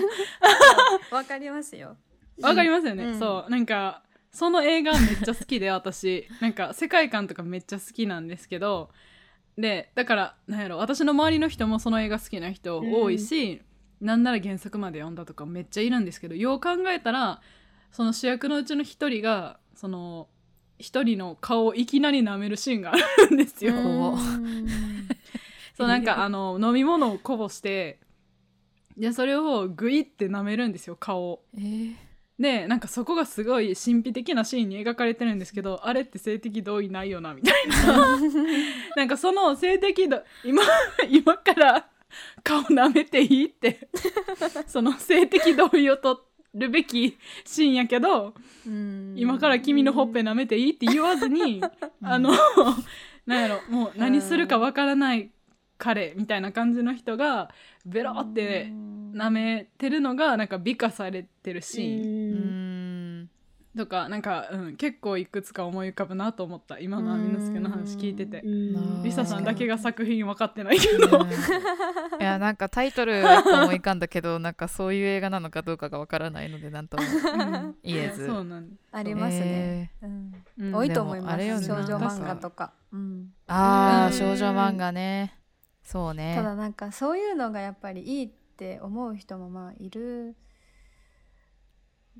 [1.17, 1.95] わかりますよ。
[2.41, 3.19] わかりますよね、うん。
[3.19, 3.52] そう。
[3.52, 6.28] なんかその映画めっちゃ好きで私。
[6.41, 8.89] なんか世界観とかめっちゃ好きなんですけど。
[9.58, 10.78] でだからなんやろ。
[10.78, 13.62] 私の周りの人もその映画好きな人多いし、
[14.02, 17.41] なんなら原作まで読んだとかめっちゃいるんですけどよう考えたら
[17.91, 20.28] その主役のうちの一人がその
[20.80, 23.74] 一人の顔をいきなり舐めるシーンがあるんですよ。
[25.78, 28.00] そうなんかあの飲み物をこぼして
[28.98, 31.44] でそれをグイって舐めるんですよ顔を。
[31.56, 31.96] えー
[32.39, 38.18] でなんかそこがすごい神秘的なシーンに描かれてるんですけどあれって性的同意ないよなみたいな
[38.96, 40.63] なんかその性的ど今
[41.10, 41.89] 今から
[42.42, 43.89] 顔舐めていいって
[44.68, 46.18] その性的同意を取
[46.53, 48.33] るべきシーンやけど
[49.15, 51.62] 今から君のほっぺ舐めていいって言わずに
[52.01, 52.31] あの
[53.25, 55.29] なんやろもう何するかわからない
[55.77, 57.49] 彼みたいな感じの人が
[57.85, 58.67] ベロって
[59.13, 62.01] 舐めてるのがなんか美化されてるシーン。
[62.01, 62.68] ううんん
[63.77, 66.79] とかなんか、うん、結構いくつか思い浮かぶなと思った。
[66.79, 68.41] 今のアミノスケの話聞いてて。
[68.41, 71.29] うんリサさんだけが作品分かってないけどうん。
[71.29, 77.03] いやなんかタイトル思い浮かんだけどなんかそういう映画なのかどうかがわからないのでなんとも
[77.84, 78.25] 言えず。
[78.27, 80.34] そうなんありますね、えうん。
[80.60, 80.75] うん。
[80.75, 81.34] 多いと思います。
[81.34, 81.65] あれよね。
[81.65, 83.34] 少女漫画とか、うん、うん。
[83.47, 85.36] ああ少女漫画ね。
[85.84, 86.34] そうね。
[86.36, 90.36] ただなんかそういうのがやっぱりいいって思う人もまあいる、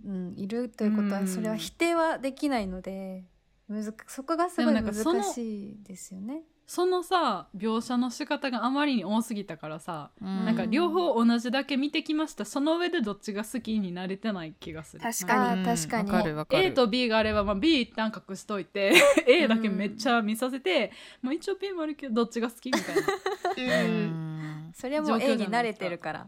[0.05, 3.23] うん、いるということうんはそれは否定はできないので
[3.67, 6.41] むずそこがすごいでもなんかその難しいですよね。
[6.65, 10.45] そのさ描写の仕方があまりに多すぎたからさ、うん。
[10.45, 12.45] なんか両方同じだけ見てきました。
[12.45, 15.01] その上でどっちが好きになれてない気がする。
[15.01, 16.12] 確かになん確かに。
[16.12, 16.65] わかるわかる。
[16.65, 18.93] A と B があれば、まあ、B 一旦隠しといて
[19.27, 20.91] A だけめっちゃ見させて、
[21.23, 23.01] まあ、一応 B もあるけどどっちが好きみたいな。
[23.01, 24.69] う うん。
[24.69, 26.27] んそれはもう A に慣れてるから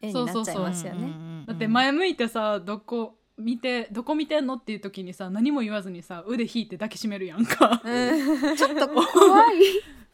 [0.00, 1.44] A になっちゃいますよね。
[1.46, 7.80] だって前向いてさどこ見てどこ見てんのっていう時にさ何も言わずにさ腕引いて抱きしめるやんか。
[7.84, 8.56] うん。
[8.56, 9.56] ちょっと怖い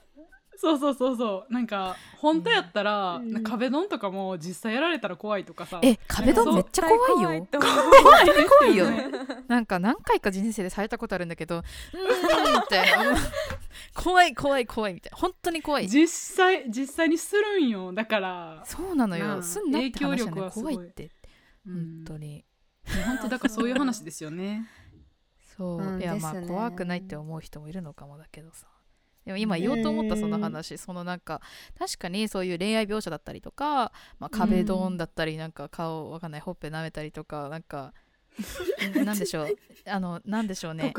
[0.57, 1.53] そうそうそうそう。
[1.53, 3.43] なんか本当やったら、うん。
[3.43, 5.81] 壁ドンとかも実際やられたら怖いとかさ。
[5.83, 7.47] え壁ドンめっちゃ怖いよ。
[7.51, 7.71] と思う。
[7.71, 9.07] 本当に怖いよね。
[9.49, 13.17] なんか何回か人生でされたことあるんだけどうーんみたいな。
[13.95, 15.19] 怖い怖い怖いみたいな。
[15.19, 15.88] 本当に怖い。
[15.88, 17.93] 実際実際にするんよ。
[17.93, 19.43] だから、そうなのよ。
[19.43, 20.75] すんなって話じゃない影響力はすごい。
[20.75, 21.11] 怖いって
[21.67, 21.75] うん。
[21.75, 22.45] 本当に
[23.07, 24.67] 本当だからそういう話ですよね。
[25.57, 28.67] そう、うんいやまあ怖くないって思う人もいるのかもだけどさ
[29.24, 31.40] でも今言おうと思ったその話そのなんか
[31.78, 37.92] 確かにそういう恋愛描写だったりとか、まあ、壁ドンだったりなんか顔わかんないほっぺ舐めたりとかなんか
[39.04, 39.56] なんでしょう
[39.87, 40.92] あのなんでしょうね。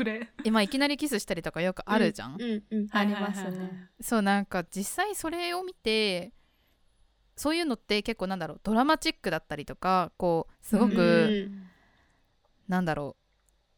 [0.44, 3.90] 今いきなりキスしたりとかよくあるじゃん、うんうんありますね。
[4.00, 6.32] そうなんか実際それを見て
[7.36, 11.66] そういうのって結構なんだろうドラマチックだったりとかこうすごく、うん。
[12.68, 13.25] なんだろう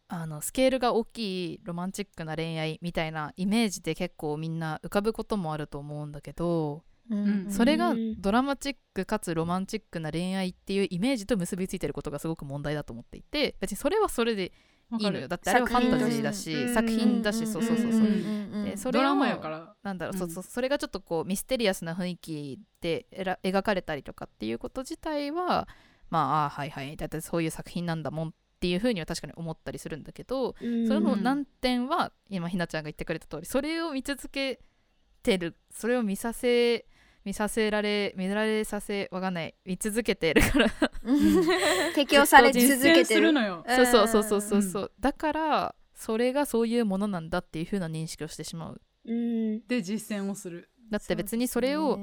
[0.08, 1.18] あのスケールが大き
[1.54, 6.82] いロマンチックな恋愛みたいなイメージで結構みんな浮かぶこともあると思うんだけど、
[7.14, 7.50] ん。
[7.50, 14.52] それがうんドラマチックかつロマンチックな恋愛っていうイメージと結びついてることがすごく問題だと思っていて別にそれはそれで
[14.98, 15.28] いいのよ。
[15.28, 18.02] だってあれはファンタジーだし作作品品だしそうそうそうそう。
[18.02, 19.74] うんでそれをドラマやから。
[19.82, 20.18] なんだろう、うん。
[20.18, 20.42] そうそう。
[20.42, 25.68] それがちょっとこうミステリアスな雰囲気でえら描かれたりとかっていうこと自体は
[26.08, 26.96] まああーはいはい。
[26.96, 30.86] だってそういう作品なんだもんっていうふうには確かに思ったりするんだけど、うん。
[30.88, 34.60] それの難点は今ひなちゃんが言ってくれた通りそれを見続け
[35.22, 36.86] てるそれを見させ
[37.24, 40.70] 見させられ見られさせわかんない見続けてるから。
[41.94, 43.64] 適用され続実践すけてるるのよ。
[43.68, 44.92] そうそうそうそうそうそう。
[44.98, 48.80] だからそれがそういうものなんだっていうふうな認識をしてしまう。
[49.04, 49.66] うん。
[49.66, 50.70] で実践をする。
[50.90, 51.98] だって別にそれを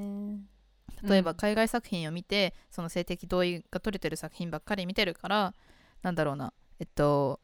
[1.02, 5.54] 例えば海外作品を見てその性的同意が取れてる作品ばっかり見てるから
[6.06, 6.52] なんだろうな。
[6.78, 7.40] えっと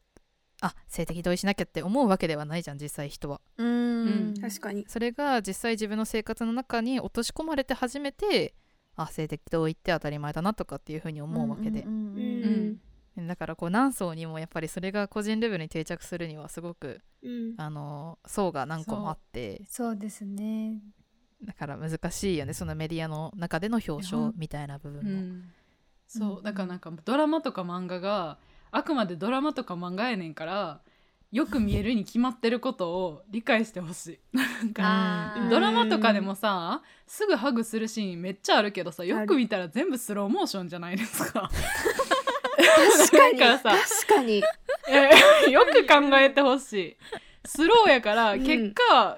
[0.61, 3.41] あ性的同意しなきゃって思うわけではないじゃん実際人は。
[3.57, 4.33] うん。
[4.39, 4.85] 確かに。
[4.87, 8.55] それが実際自分の生活の中に落とし込まれて初めて
[8.95, 11.85] あ性的同意って当たり前だなとかっていうふうに思うわけで。
[13.17, 17.55] だからこう何層にもやっぱりそれが個人レベルに定着するにはすごくうん。
[17.57, 19.61] あの層が何個もあって。
[19.67, 19.97] そう。
[19.97, 20.79] ですね。
[21.43, 25.09] だから難しいよねそのメディアの中での表彰みたいな部分も。
[25.09, 25.51] うん。
[26.07, 26.37] そう。
[26.37, 28.37] うんだからなんかドラマとか漫画が
[28.73, 30.81] あくまでドラマとか漫画やねんから
[31.31, 34.37] よく見えるに決まってることを理解してほしい。
[34.37, 41.49] なんかドラマとかでもさすぐハグするシーンめっちゃあるけどさよく見たら全部スローモーションじゃないですか。
[43.09, 43.39] 確かに。
[43.39, 43.61] 確
[44.07, 44.41] かにい
[44.89, 45.11] やい
[45.45, 46.97] やよく考えてほしい。
[47.45, 48.43] スローやからうん。
[48.43, 49.17] 結果、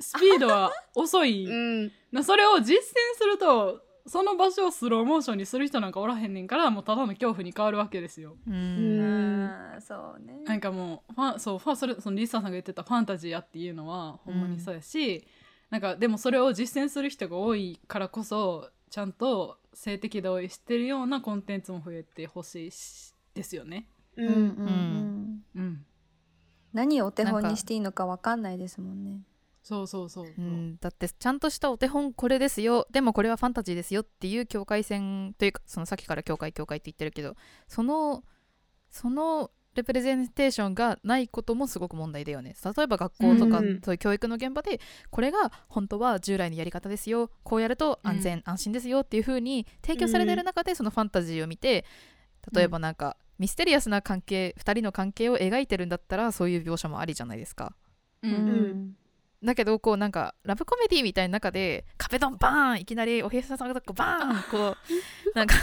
[0.00, 1.52] スピードは遅い、う
[1.86, 1.92] ん。
[2.12, 2.84] なそれを実践
[3.18, 8.36] するとその場所をスローモーションにする人なんかおらへんねんからもうただの恐怖に変わるわけですよ。
[8.46, 9.50] ううん。
[9.80, 10.34] そうね。
[10.44, 15.26] なんかもうファンそうファンそれそのリサさんが言ってたファンタジーやっていうのはほんまにそうやし、
[15.70, 23.88] なんかでもそれを実践する人が多いからこそちゃんと性的同意してるようなコンテンツも増えてほしいしですよね。
[24.16, 24.36] ううんうん。
[24.36, 25.44] うんん。
[25.56, 25.86] うん、
[26.74, 29.22] 何をお手本にしていいのかわかんないですもんね
[29.64, 30.34] そうそうそうそう。
[30.38, 32.86] うん、だってちゃんとしたお手本これですよ。
[32.92, 37.34] でもこれはファンタジーですよっていう境界線というかそのさっきから境界境界って言ってるけど
[37.66, 38.24] その
[38.90, 42.54] そのレプレゼンテーションがないこともすごく問題だよね。
[42.62, 43.80] 例えば学校とか、うん。
[43.82, 47.30] そういう教育の現場でこれが本当は従来のやり方ですよ。
[47.42, 51.86] こうやると安全、安心ですよっていう風に提供されてる中でそのファンタジーを見て
[52.52, 57.74] 例えばなんか、ミステリアスな関係2人の関係を描いてるんだったらそういう描写もありじゃないですか。
[58.22, 58.32] うん。
[58.32, 58.96] ん
[59.44, 64.76] だけどこうなんかラブコメディみたいな中で壁ドンバーンいきなりお部屋さんがこうバーンこ
[65.34, 65.54] うなんか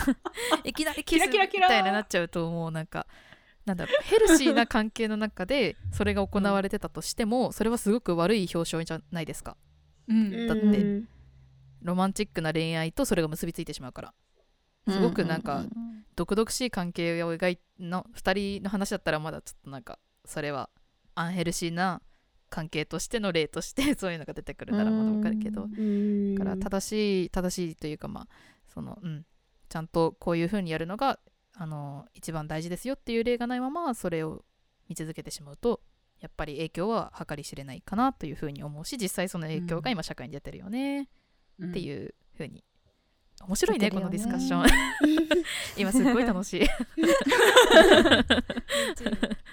[0.63, 3.08] いきなりキスみキラキラキラたいになっちゃうともうなんか
[3.65, 9.58] なんだろうヘルシーな関係の中でそれが行われてたとしてもそれはすごく悪い表彰じゃないですか。
[10.08, 10.48] うん。
[10.48, 11.08] だってうん。
[11.82, 14.13] ロマンチックな恋愛とそれが結びついてしまうから。
[14.88, 15.63] すごくなんか
[16.15, 20.70] 毒々しい関係を描いの2人の話だったらまだちょっとなんかそれは
[21.13, 22.02] アンヘルシーな
[22.51, 25.63] 関係としての例として そういうのが出てくるならまだわかるけど。
[25.63, 26.35] うん。
[26.35, 28.27] だから正しい正しいというかまあ
[28.67, 29.25] そのうん。
[29.69, 31.17] ちゃんとこういう風にやるのが
[31.53, 34.43] あの一番大事ですよっていう例がないままそれを
[34.89, 35.81] 見続けてしまうと
[36.19, 42.63] やっぱり影響は計り知れないかなという風に思うし実際その影響が今社会に出てるよねってういう風に
[43.47, 43.91] 面白いねね。
[43.91, 44.65] このディスカッション。
[45.77, 46.62] 今すっごい楽しい。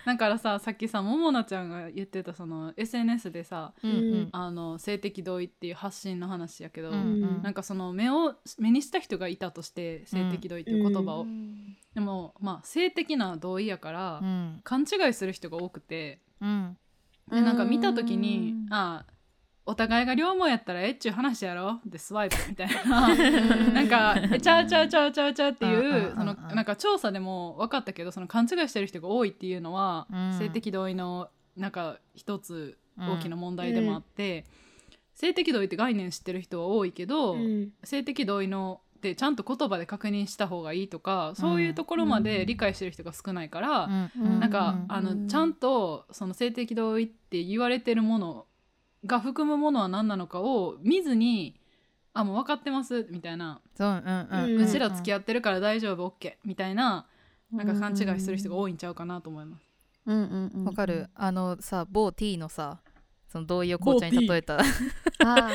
[0.04, 4.28] だからささっきさももなちゃんが言ってたその SNS でさうんうん。
[4.32, 6.98] あの性的同意っていう発信の話やけど、うんう
[7.40, 7.42] ん。
[7.42, 11.76] なんかその目を目にした人がいたとして性的同意っていう言葉を、うん。
[11.94, 14.60] でもまあ性的な同意やから、うん。
[14.64, 16.20] 勘違いする人が多くて。
[16.40, 16.76] うん。
[17.30, 18.72] でなんか見た時にうん。
[18.72, 19.17] ああ
[19.68, 21.78] お互いが両思いやったらえっちゅう話やろ？
[21.84, 23.14] でスワイプ みたいな。
[23.14, 30.38] なんか えちゃうちゃうちゃうちゃうちゃうっていうんうんうんううんそのなんか調査でも分かったけどその勘違いしてる人が多いっていうのは、うん。
[30.38, 34.46] 性的同意のなんか一つ大きな問題でもあって、
[35.12, 37.72] 性的同意って概念知ってる人は多いけど、うん。
[37.84, 44.92] 性的同意のってちゃんと言葉で確認した方がいいとかそういうところまで理解してる人が少ないから、うんなんか、うん。
[44.92, 48.46] あのちゃんとその性的同意って言われてるもの
[49.06, 51.58] が含むものは何なのかを見ずに
[52.14, 54.62] あもう分かってますみたいな、そううんうんうん。
[54.62, 57.06] うちら付き合合ってるから大丈夫 OK みたいな
[57.52, 59.62] なんか勘違いする人が多いんちゃうかなと思います。
[60.06, 60.64] うんうんうん。
[60.64, 61.08] わかる。
[61.14, 62.80] あのさ某 T のさ
[63.28, 64.58] その同意を紅茶に例えた。
[65.24, 65.48] あ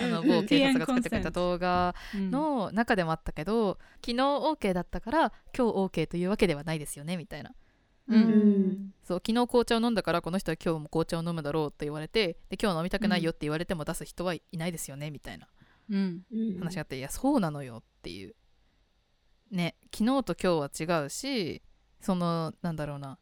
[0.00, 2.30] あの某警察が作ってくれた動画うん。
[2.30, 7.50] の中でもあったけど昨日 OK だったから今日 OK というわけではないですよねみたいな。
[7.50, 7.52] ー
[8.16, 8.22] うん。
[8.22, 8.26] う
[8.72, 8.94] ん。
[9.04, 15.48] そう昨日紅茶を飲んだからこの人は今日も紅茶を飲むだろうって言われてで今日飲みたくないよって言われても出す人はいないですよねみたいな
[15.90, 16.22] うん。
[16.32, 18.34] うん話があって、いやそうなのよっていう。
[19.50, 21.62] ね昨日と今日は違うし
[22.00, 23.18] そのなんだろうな。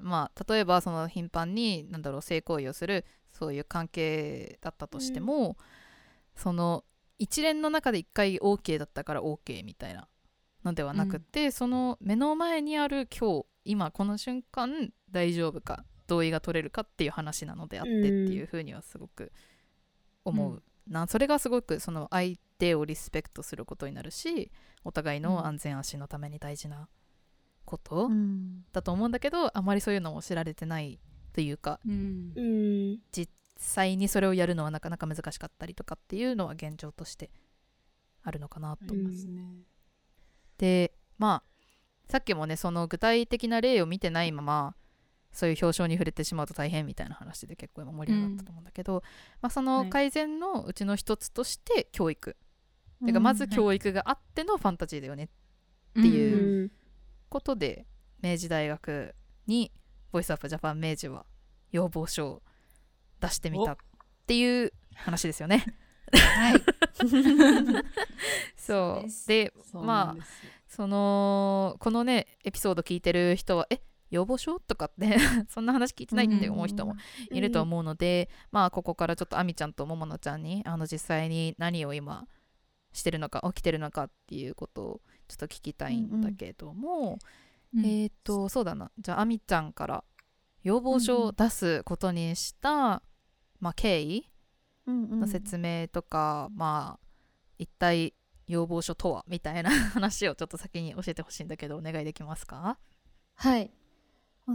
[0.00, 5.56] まあ例えばその頻繁になんだろう性行為をするそういう関係だったとしても、
[6.34, 6.84] その
[7.18, 10.08] 一連の中で一回 OK だったから OK みたいな
[10.64, 19.32] のではなくて、その目の前にある今日今この瞬間大丈夫か同意が取れるかっていう話なのであってっていうふうにはすごく
[20.24, 21.06] 思う、な。
[21.06, 24.50] それがすごくその相手をリスペクトすることになるし
[24.84, 26.88] お互いの安全安心のために大事な
[27.64, 28.64] ことうん。
[28.72, 31.00] だと思うんだけど、あまりそういうのも知られてない
[31.32, 32.32] というかうん。
[32.34, 37.30] うん実際にそれをやるのはなかなか難しかったりとかっていうのは現状として
[38.22, 39.26] あるのかなとうんです。
[39.26, 39.42] ね。
[40.58, 41.55] でまあ
[42.08, 44.74] さっきもねその具体的な例を見てないまま
[45.36, 49.02] そういう表彰に触れてしまうと大変みたいな話で結構今盛り上がったと思うんだけど、
[49.42, 49.90] まあ、そのはい。
[49.90, 52.36] 改善のうちの一つとして教育、
[53.04, 55.28] てかまず教育があってのファンタジーだよねっ
[55.92, 56.70] ていううん。
[57.28, 57.86] ことで
[58.22, 59.14] 明治大学
[59.46, 59.72] に
[60.10, 61.26] ボイスアップジャパン明治は
[61.70, 62.42] 要望書を
[63.20, 63.76] 出してみたっ
[64.26, 65.66] ていう話ですよね。
[66.12, 66.62] はい。
[68.56, 69.28] そう。
[69.28, 70.24] でまあ
[70.68, 76.96] そのこのねエピソード聞いてる人はえ要望書とかって そんな話聞いてないって思う人も
[77.30, 82.26] いると思うので、まあここからちょっとあみちゃんとももなちゃんにあの実際に何を今
[82.92, 87.18] してるのか起きてるのかっていうことをちょっと聞きたいんだけども、
[87.74, 88.90] うんえっ、とそうだな。
[88.98, 90.04] じゃああみちゃんから
[90.62, 93.02] 要望書を出すことにした、
[93.60, 94.28] まあ、経緯
[94.86, 97.06] の説明とか、まあ
[97.58, 98.14] 一体
[98.48, 99.24] 要望書とは？
[99.28, 102.78] みたいな 話をちょっと先に教えてほしいんだけどお願いできますか？
[103.34, 103.70] はい。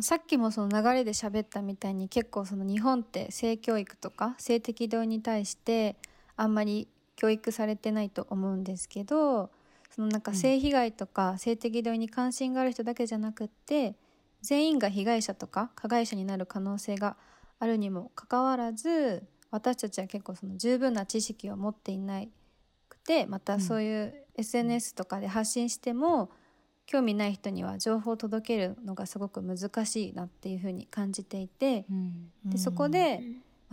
[0.01, 5.97] さっきもその流れで喋ったみたいに結構その日本って性教育とか性的同意に対して
[6.37, 6.87] あんまり
[7.17, 9.51] 教育されてないと思うんですけど
[9.89, 13.95] そのなんか性被害とか性的同意に関心がある人だけじゃなくって
[14.41, 17.17] 全員が被害者とか加害者になる可能性が
[17.59, 22.29] あるにもかかわらず私たちは結構その十分な知識を持っていなく
[23.03, 26.31] てまたそういう SNS とかで発信しても、
[26.87, 31.85] 興味ない人には情報を届けるのがすごく難しいなっていうふうに感じていて、
[32.45, 33.21] でそこで、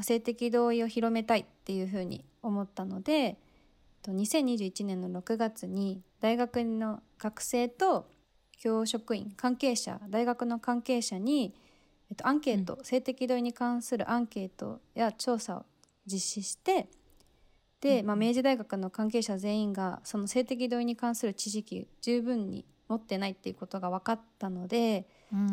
[0.02, 3.36] 性的同意を広めたいっていうふうに思ったので
[4.06, 8.08] 2021年の6月に大学の学生と
[8.58, 11.54] 教職員関係者大学の関係者に、
[12.10, 15.66] えっと、アンケート、うん、性的同意に関するアンケートや調査を
[16.06, 16.88] 実施して
[17.80, 25.06] で、まあ、明治大学の関係者全員がその性的同意に関する知識十分に持ってないっていうことが分かったので、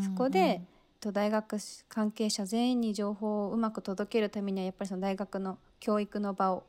[0.03, 0.61] そこで、
[1.05, 1.57] と、大学
[1.87, 6.63] 関係者全員に情報をうまく届けるためにはやっぱりその大学の教育の場を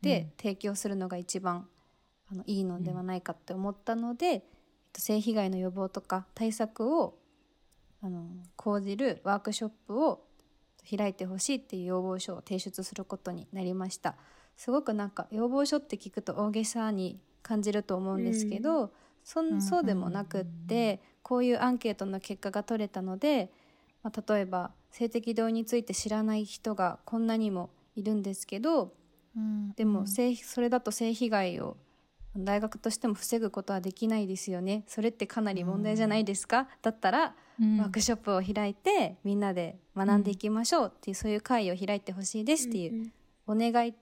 [0.00, 1.68] で提供するのが一番
[2.32, 4.42] あのいいのではないかって思ったので、えっ
[4.94, 7.18] と、性被害の予防とか対策を
[8.02, 8.24] あの
[8.56, 10.24] 講じるワークショップを
[10.96, 14.16] 開いてほしいっていう要望書を提出することになりました。
[14.56, 18.90] すごくなんか要望書って聞くと大げさに感じると思うんですけど、うん、
[19.24, 23.50] そそうでもなくってこういうアンケートの結果が取れたので、
[24.02, 28.92] まあ、例えば性的同意について知らない人がこんなにもいるんですけど、
[29.36, 31.76] うん、でも性それだと性被害を
[32.36, 34.84] 大学としても防ぐことはできないですよね。
[34.86, 43.12] それってかなり問題じゃないですか、うん、だったら、うん、ワークショップを開いてみんなで学んでいきましょうっていう、そういう会を開いてほしいですっていう
[43.46, 43.94] お願い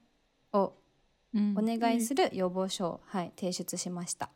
[0.53, 4.31] を、お願いする要望書を、はい、提出しました。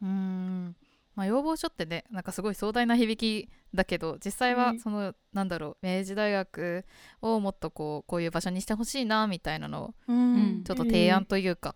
[0.00, 0.76] うん。
[1.16, 6.84] まあ、要望書ってねなんかすごい壮大な響きだけど実際はその、うん、なんだろう明治大学
[7.20, 11.74] をもっとこうこういう場所にしてほしいなみたいなのを、うん、ちょっと提案というか、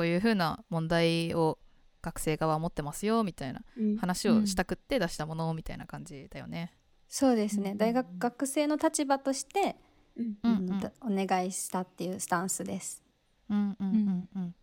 [0.00, 1.58] こういうふうな問題を
[2.00, 3.60] 学生側は持ってますよみたいな
[4.00, 6.72] 話をしたくって出したものみたいな感じだよね。
[7.06, 7.74] そうですね。
[7.76, 9.76] 大学学生の立場として、
[10.16, 10.92] うんうん。
[11.02, 13.02] お願いしたっていうスタンスです。
[13.50, 14.54] うんうんうんうん、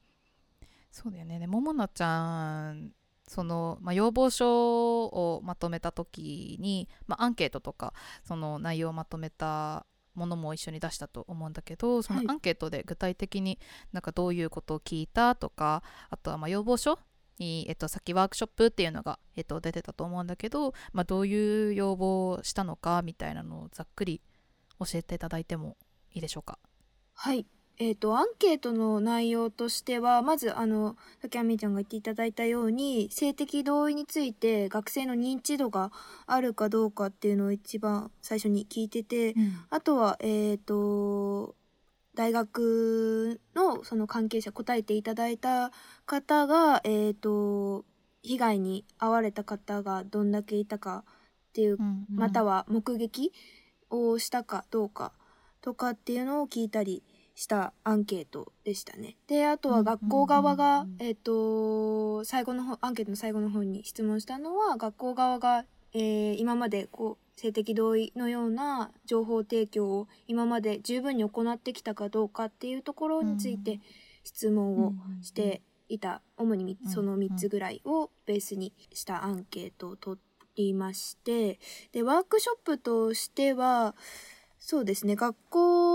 [0.91, 1.37] そうだよね。
[1.37, 2.93] でももなちゃん
[3.27, 9.85] その、まあ、要望書をまとめた時に、まあ、アンケートとかその内容をまとめた
[10.17, 13.59] ものも一緒に出したと思うんだけどそのアンケートで具体的に
[13.93, 16.99] なんかどういうことを聞いたとかあとはま要望書
[17.39, 24.21] に、えっと、さっきワークショップっていうのが、えっと、出てたと思うんだけど、まあ、どういう要望をしたのかみたいなのをざっくり
[24.79, 25.77] 教えていただいても
[26.13, 26.57] いいでしょうか？
[27.13, 27.45] はい
[27.79, 35.91] えっ、ー、と、アンケートの内容としては、まず、あの、竹みちゃんが言っていただいたように、性的同意について学生の認知度が
[36.25, 41.55] あるかどうかっていうのを一番最初に聞いてて、うん、あとは、えっ、ー、と、
[42.15, 45.71] 大学のその関係者答えていただいた
[46.07, 47.85] 方が、えっ、ー、と、
[48.23, 51.03] 被害に遭われた方がどんだけいたか
[51.49, 53.31] っていう、うんうん、または目撃
[53.91, 55.13] をしたかどうか
[55.61, 57.03] とかっていうのを聞いたり、
[57.37, 59.15] したアンケートでしたね。
[59.27, 65.63] で、あとは学校側が、えっ、と、最後の方、アンケートの最後の方に質問したのは、学校側が、
[65.93, 73.79] えー、今までこう、性的同意のような情報提供を今まで十分に行ってきたかどうかっていうところについて
[74.23, 80.19] 質問をしていた、主にその3つぐらいをベースにしたアンケートを取
[80.55, 81.59] りまして、
[81.91, 83.95] で、ワークショップとしては、
[84.57, 85.86] そうですね、学校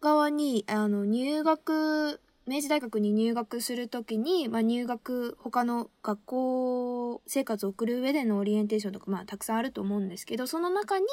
[0.00, 11.04] 側に、あの、入学、明治大学に入学するときに、まあ、入学、他の学校生活を送る上でのオリエンテーションとか、まあ、たくさんあると思うんですけど、その中に、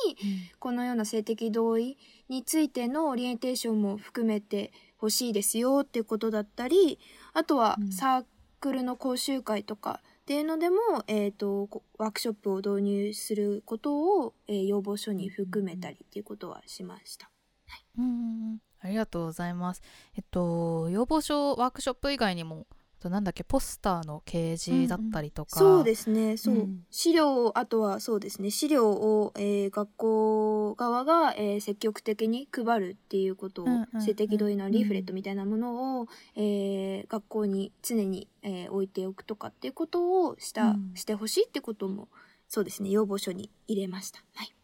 [0.59, 1.97] このような性的同意
[2.29, 6.99] についてのオリエンテーションも含めてほしいですよっていうことだったり、
[7.33, 8.25] あとはサー
[8.59, 10.77] クルの講習会とかっていうのでも、
[11.07, 11.67] えっ、ー、と、
[11.97, 17.29] ワークショップを導入することを、えー、要望書に含めたりっていうことはしました。
[17.67, 19.81] はい、うんありがとうございます。
[20.15, 22.67] えっと、要望書ワークショップ以外にも、
[22.99, 26.37] となんだっけポスターの掲示だったりとか、うんうん、そうですね。
[26.37, 28.49] そう、うん、資料あとはそうですね。
[28.49, 42.07] 資料を、えー、学校側が、えー、積極的に配るっていうことを、うんうん、性的同意のリーフレットみたいなものを、えー、学校に常に、えー、置いておくとかっていうことをした、うん、してほしいってことも
[42.47, 42.89] そうですね。
[42.89, 44.23] 要望書に入れました。
[44.35, 44.55] はい。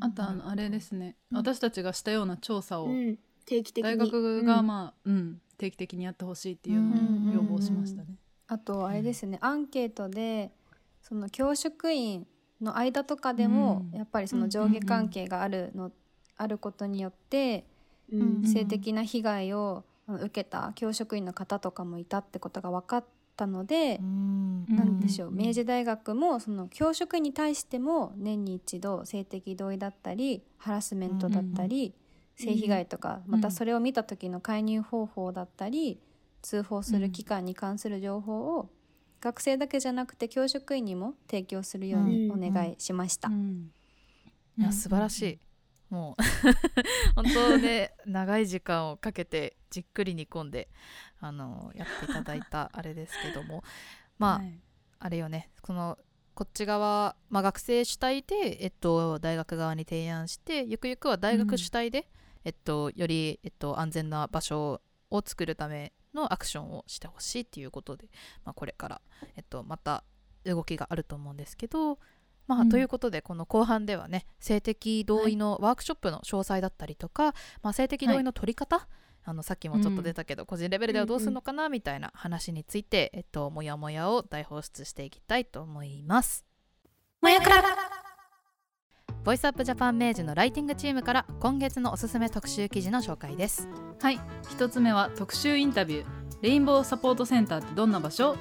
[0.00, 2.88] あとあのあれですね、私たちがしたような調査を、
[3.48, 3.90] 定期的に。
[3.90, 8.16] 大学がまあ、うん、定期的にやってほしいっていうのを要望しましたね。
[8.46, 10.50] あとあれですね、アンケートで
[11.02, 12.26] その教職員
[12.60, 13.98] の間とかでも、うん。
[13.98, 15.90] やっぱりその上下関係があるの、
[16.36, 17.64] あることによって、
[18.12, 18.42] うん。
[18.44, 23.04] 性的な被害を受けた教職員の方とかもいたってことが分かっ
[23.36, 24.66] たので、うん。
[24.68, 25.36] うんなんでしょう、うん。
[25.36, 31.94] 明治大学もその教職員に対しても年に一度性的同意だったりハラスメントだったり、
[32.38, 33.32] 性被害とか、うん。
[33.32, 36.00] またそれを見た時の介入方法だったり
[36.42, 38.70] 通報する機関に関する情報を、
[39.20, 43.28] 学生だけじゃなくて教職員にも提供するようにお願いしました。
[43.28, 43.72] うん。
[44.58, 45.38] いや素晴らしい、
[45.90, 46.22] もう
[47.14, 50.68] 本当で長い時間をかけてじっくり煮込んで
[51.20, 53.62] あのやっていただいたあれですけども。
[54.18, 54.60] まあ、はい。
[55.00, 55.50] あれよね。
[55.62, 55.98] この
[56.34, 62.08] こっち側、まあ、学生主体で、えっと、大学側に提案してゆくゆくは大学主体で、
[62.48, 64.80] えっと、より、えっと、安全な場所
[65.10, 68.08] を作るためのアクションをしてほしいっていうことで、
[68.42, 69.02] まあ、これから、
[69.36, 70.02] えっと、また
[70.46, 71.98] 動きがあると思うんですけど、
[72.46, 72.68] まあうん。
[72.70, 78.88] ということでこの後半ではね性的同意のワークショップの詳細だったりとか、まあ、性的同意の取り方、
[79.26, 86.46] あのさっきもちょっと出たけど、個人レベルではどうするのかなみたいな話について、えっと、もやもやを大放出していきたいと思います。
[87.20, 87.60] もやくら
[89.24, 93.68] ボイスアップジャパン明治のライティングチームから今月のおすすめ特集記事の紹介です。
[94.00, 94.20] はい。
[94.50, 96.04] 一つ目は特集インタビュー。
[96.40, 98.36] レインボーサポートセンターってどんな場所？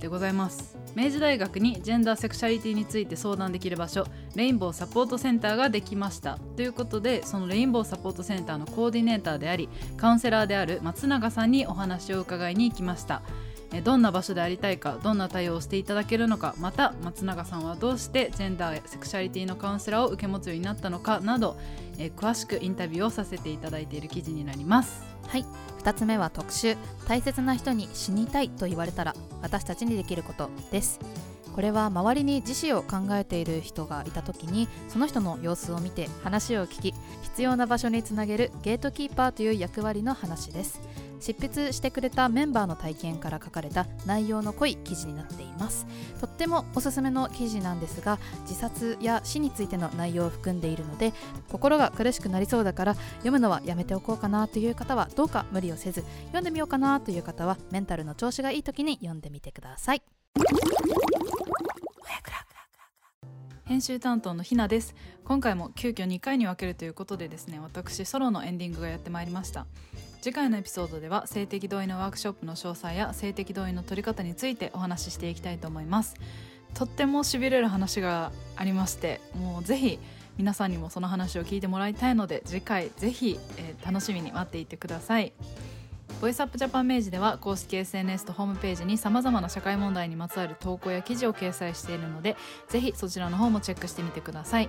[0.00, 0.78] でございます。
[0.94, 4.06] 明治大学にジェンダーセクシャリティについて相談できる場所。
[4.36, 6.38] レインボーサポートセンターができました。
[6.56, 13.22] ということでそのレインボーサポートセンターのコーディネーターでありカウンセラーである松永さんにお話を伺いに行きました。
[13.84, 21.58] どんな場所でありたいかどんな対応をしていただけるのかまた松永さんはどうしてジェンダーやセクシャリティのカウンセラーを受け持つようになったのかなど、
[21.98, 25.04] えー詳しくインタビューをさせていただいている記事になります。
[25.26, 25.44] はい。
[25.80, 26.76] 2つ目は特集。
[27.06, 30.98] 大切な人に死にたいと言われたら私たちにできることです。
[31.54, 40.80] これは周りに自死を考えている人がいた時にその人の様子を見て話を聞き必要な場所につなげるゲートキーパーという役割の話です。
[41.20, 45.86] 執筆してくれたメンバーの体験から書かれた内容の濃い記事になっています。
[46.20, 51.12] とってもおすすめの記事なんですが自殺や死についての内容を含んでいるので
[51.50, 60.02] 心が苦しくなりそうだから読むのはやめておこうかなという方はどうか無理をせず読んでみようかなという方はメンタルの調子がいい時に読んでみてください。
[63.68, 64.94] 編集担当のひなです。
[65.26, 69.66] 今回も急遽2回に分けるということでですね私ソロのエンディングがやってまいりました。
[70.20, 76.16] 次回のエピソードでは性的同意のワークショップの詳細や性的同意の取り方についてお話ししていきたいと思います。
[76.74, 79.98] とってもしびれる話がありましてもうぜひ
[80.36, 85.32] 皆さんにもその話を聞いてもらいたいので次回ぜひ、えー楽しみに待っていてください。
[86.20, 92.36] Voice Up Japan 明治では公式 SNS とホームページにさまざまな社会問題にまつわる投稿や記事を掲載しているので
[92.68, 94.68] ぜひそちらの方もチェックしてみてください。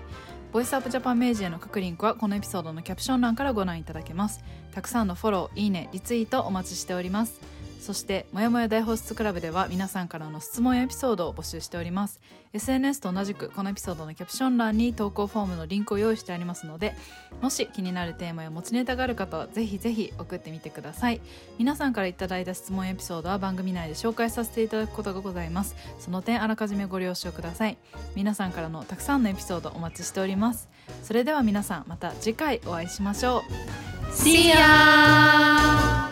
[0.52, 4.44] Voice Up Japan 明治への各リンクはこのエピソードのキャプション欄からご覧いただけます。
[4.74, 7.40] たくさんのフォローいいねリツイートお待ちしております。
[7.80, 12.20] そしてもやもや大放出クラブでは皆さんからの質問やエピソードを募集しております。
[12.52, 16.96] SNS と同じくこのエピソードのキャプション欄に投稿フォームのリンクを用意してありますので
[17.42, 21.22] もし気になるテーマや持ちネタがある方はぜひぜひ送ってみてください。
[21.58, 25.76] 皆さんからいただいた質問エピソードは番組内で紹介させていただくことがございます。
[26.00, 27.78] その点あらかじめご了承ください。
[28.16, 30.70] 皆さんからのたくさんのエピソードお待ちしております。
[31.04, 33.42] それでは皆さんまた次回お会いしましょう。
[34.12, 36.10] See ya!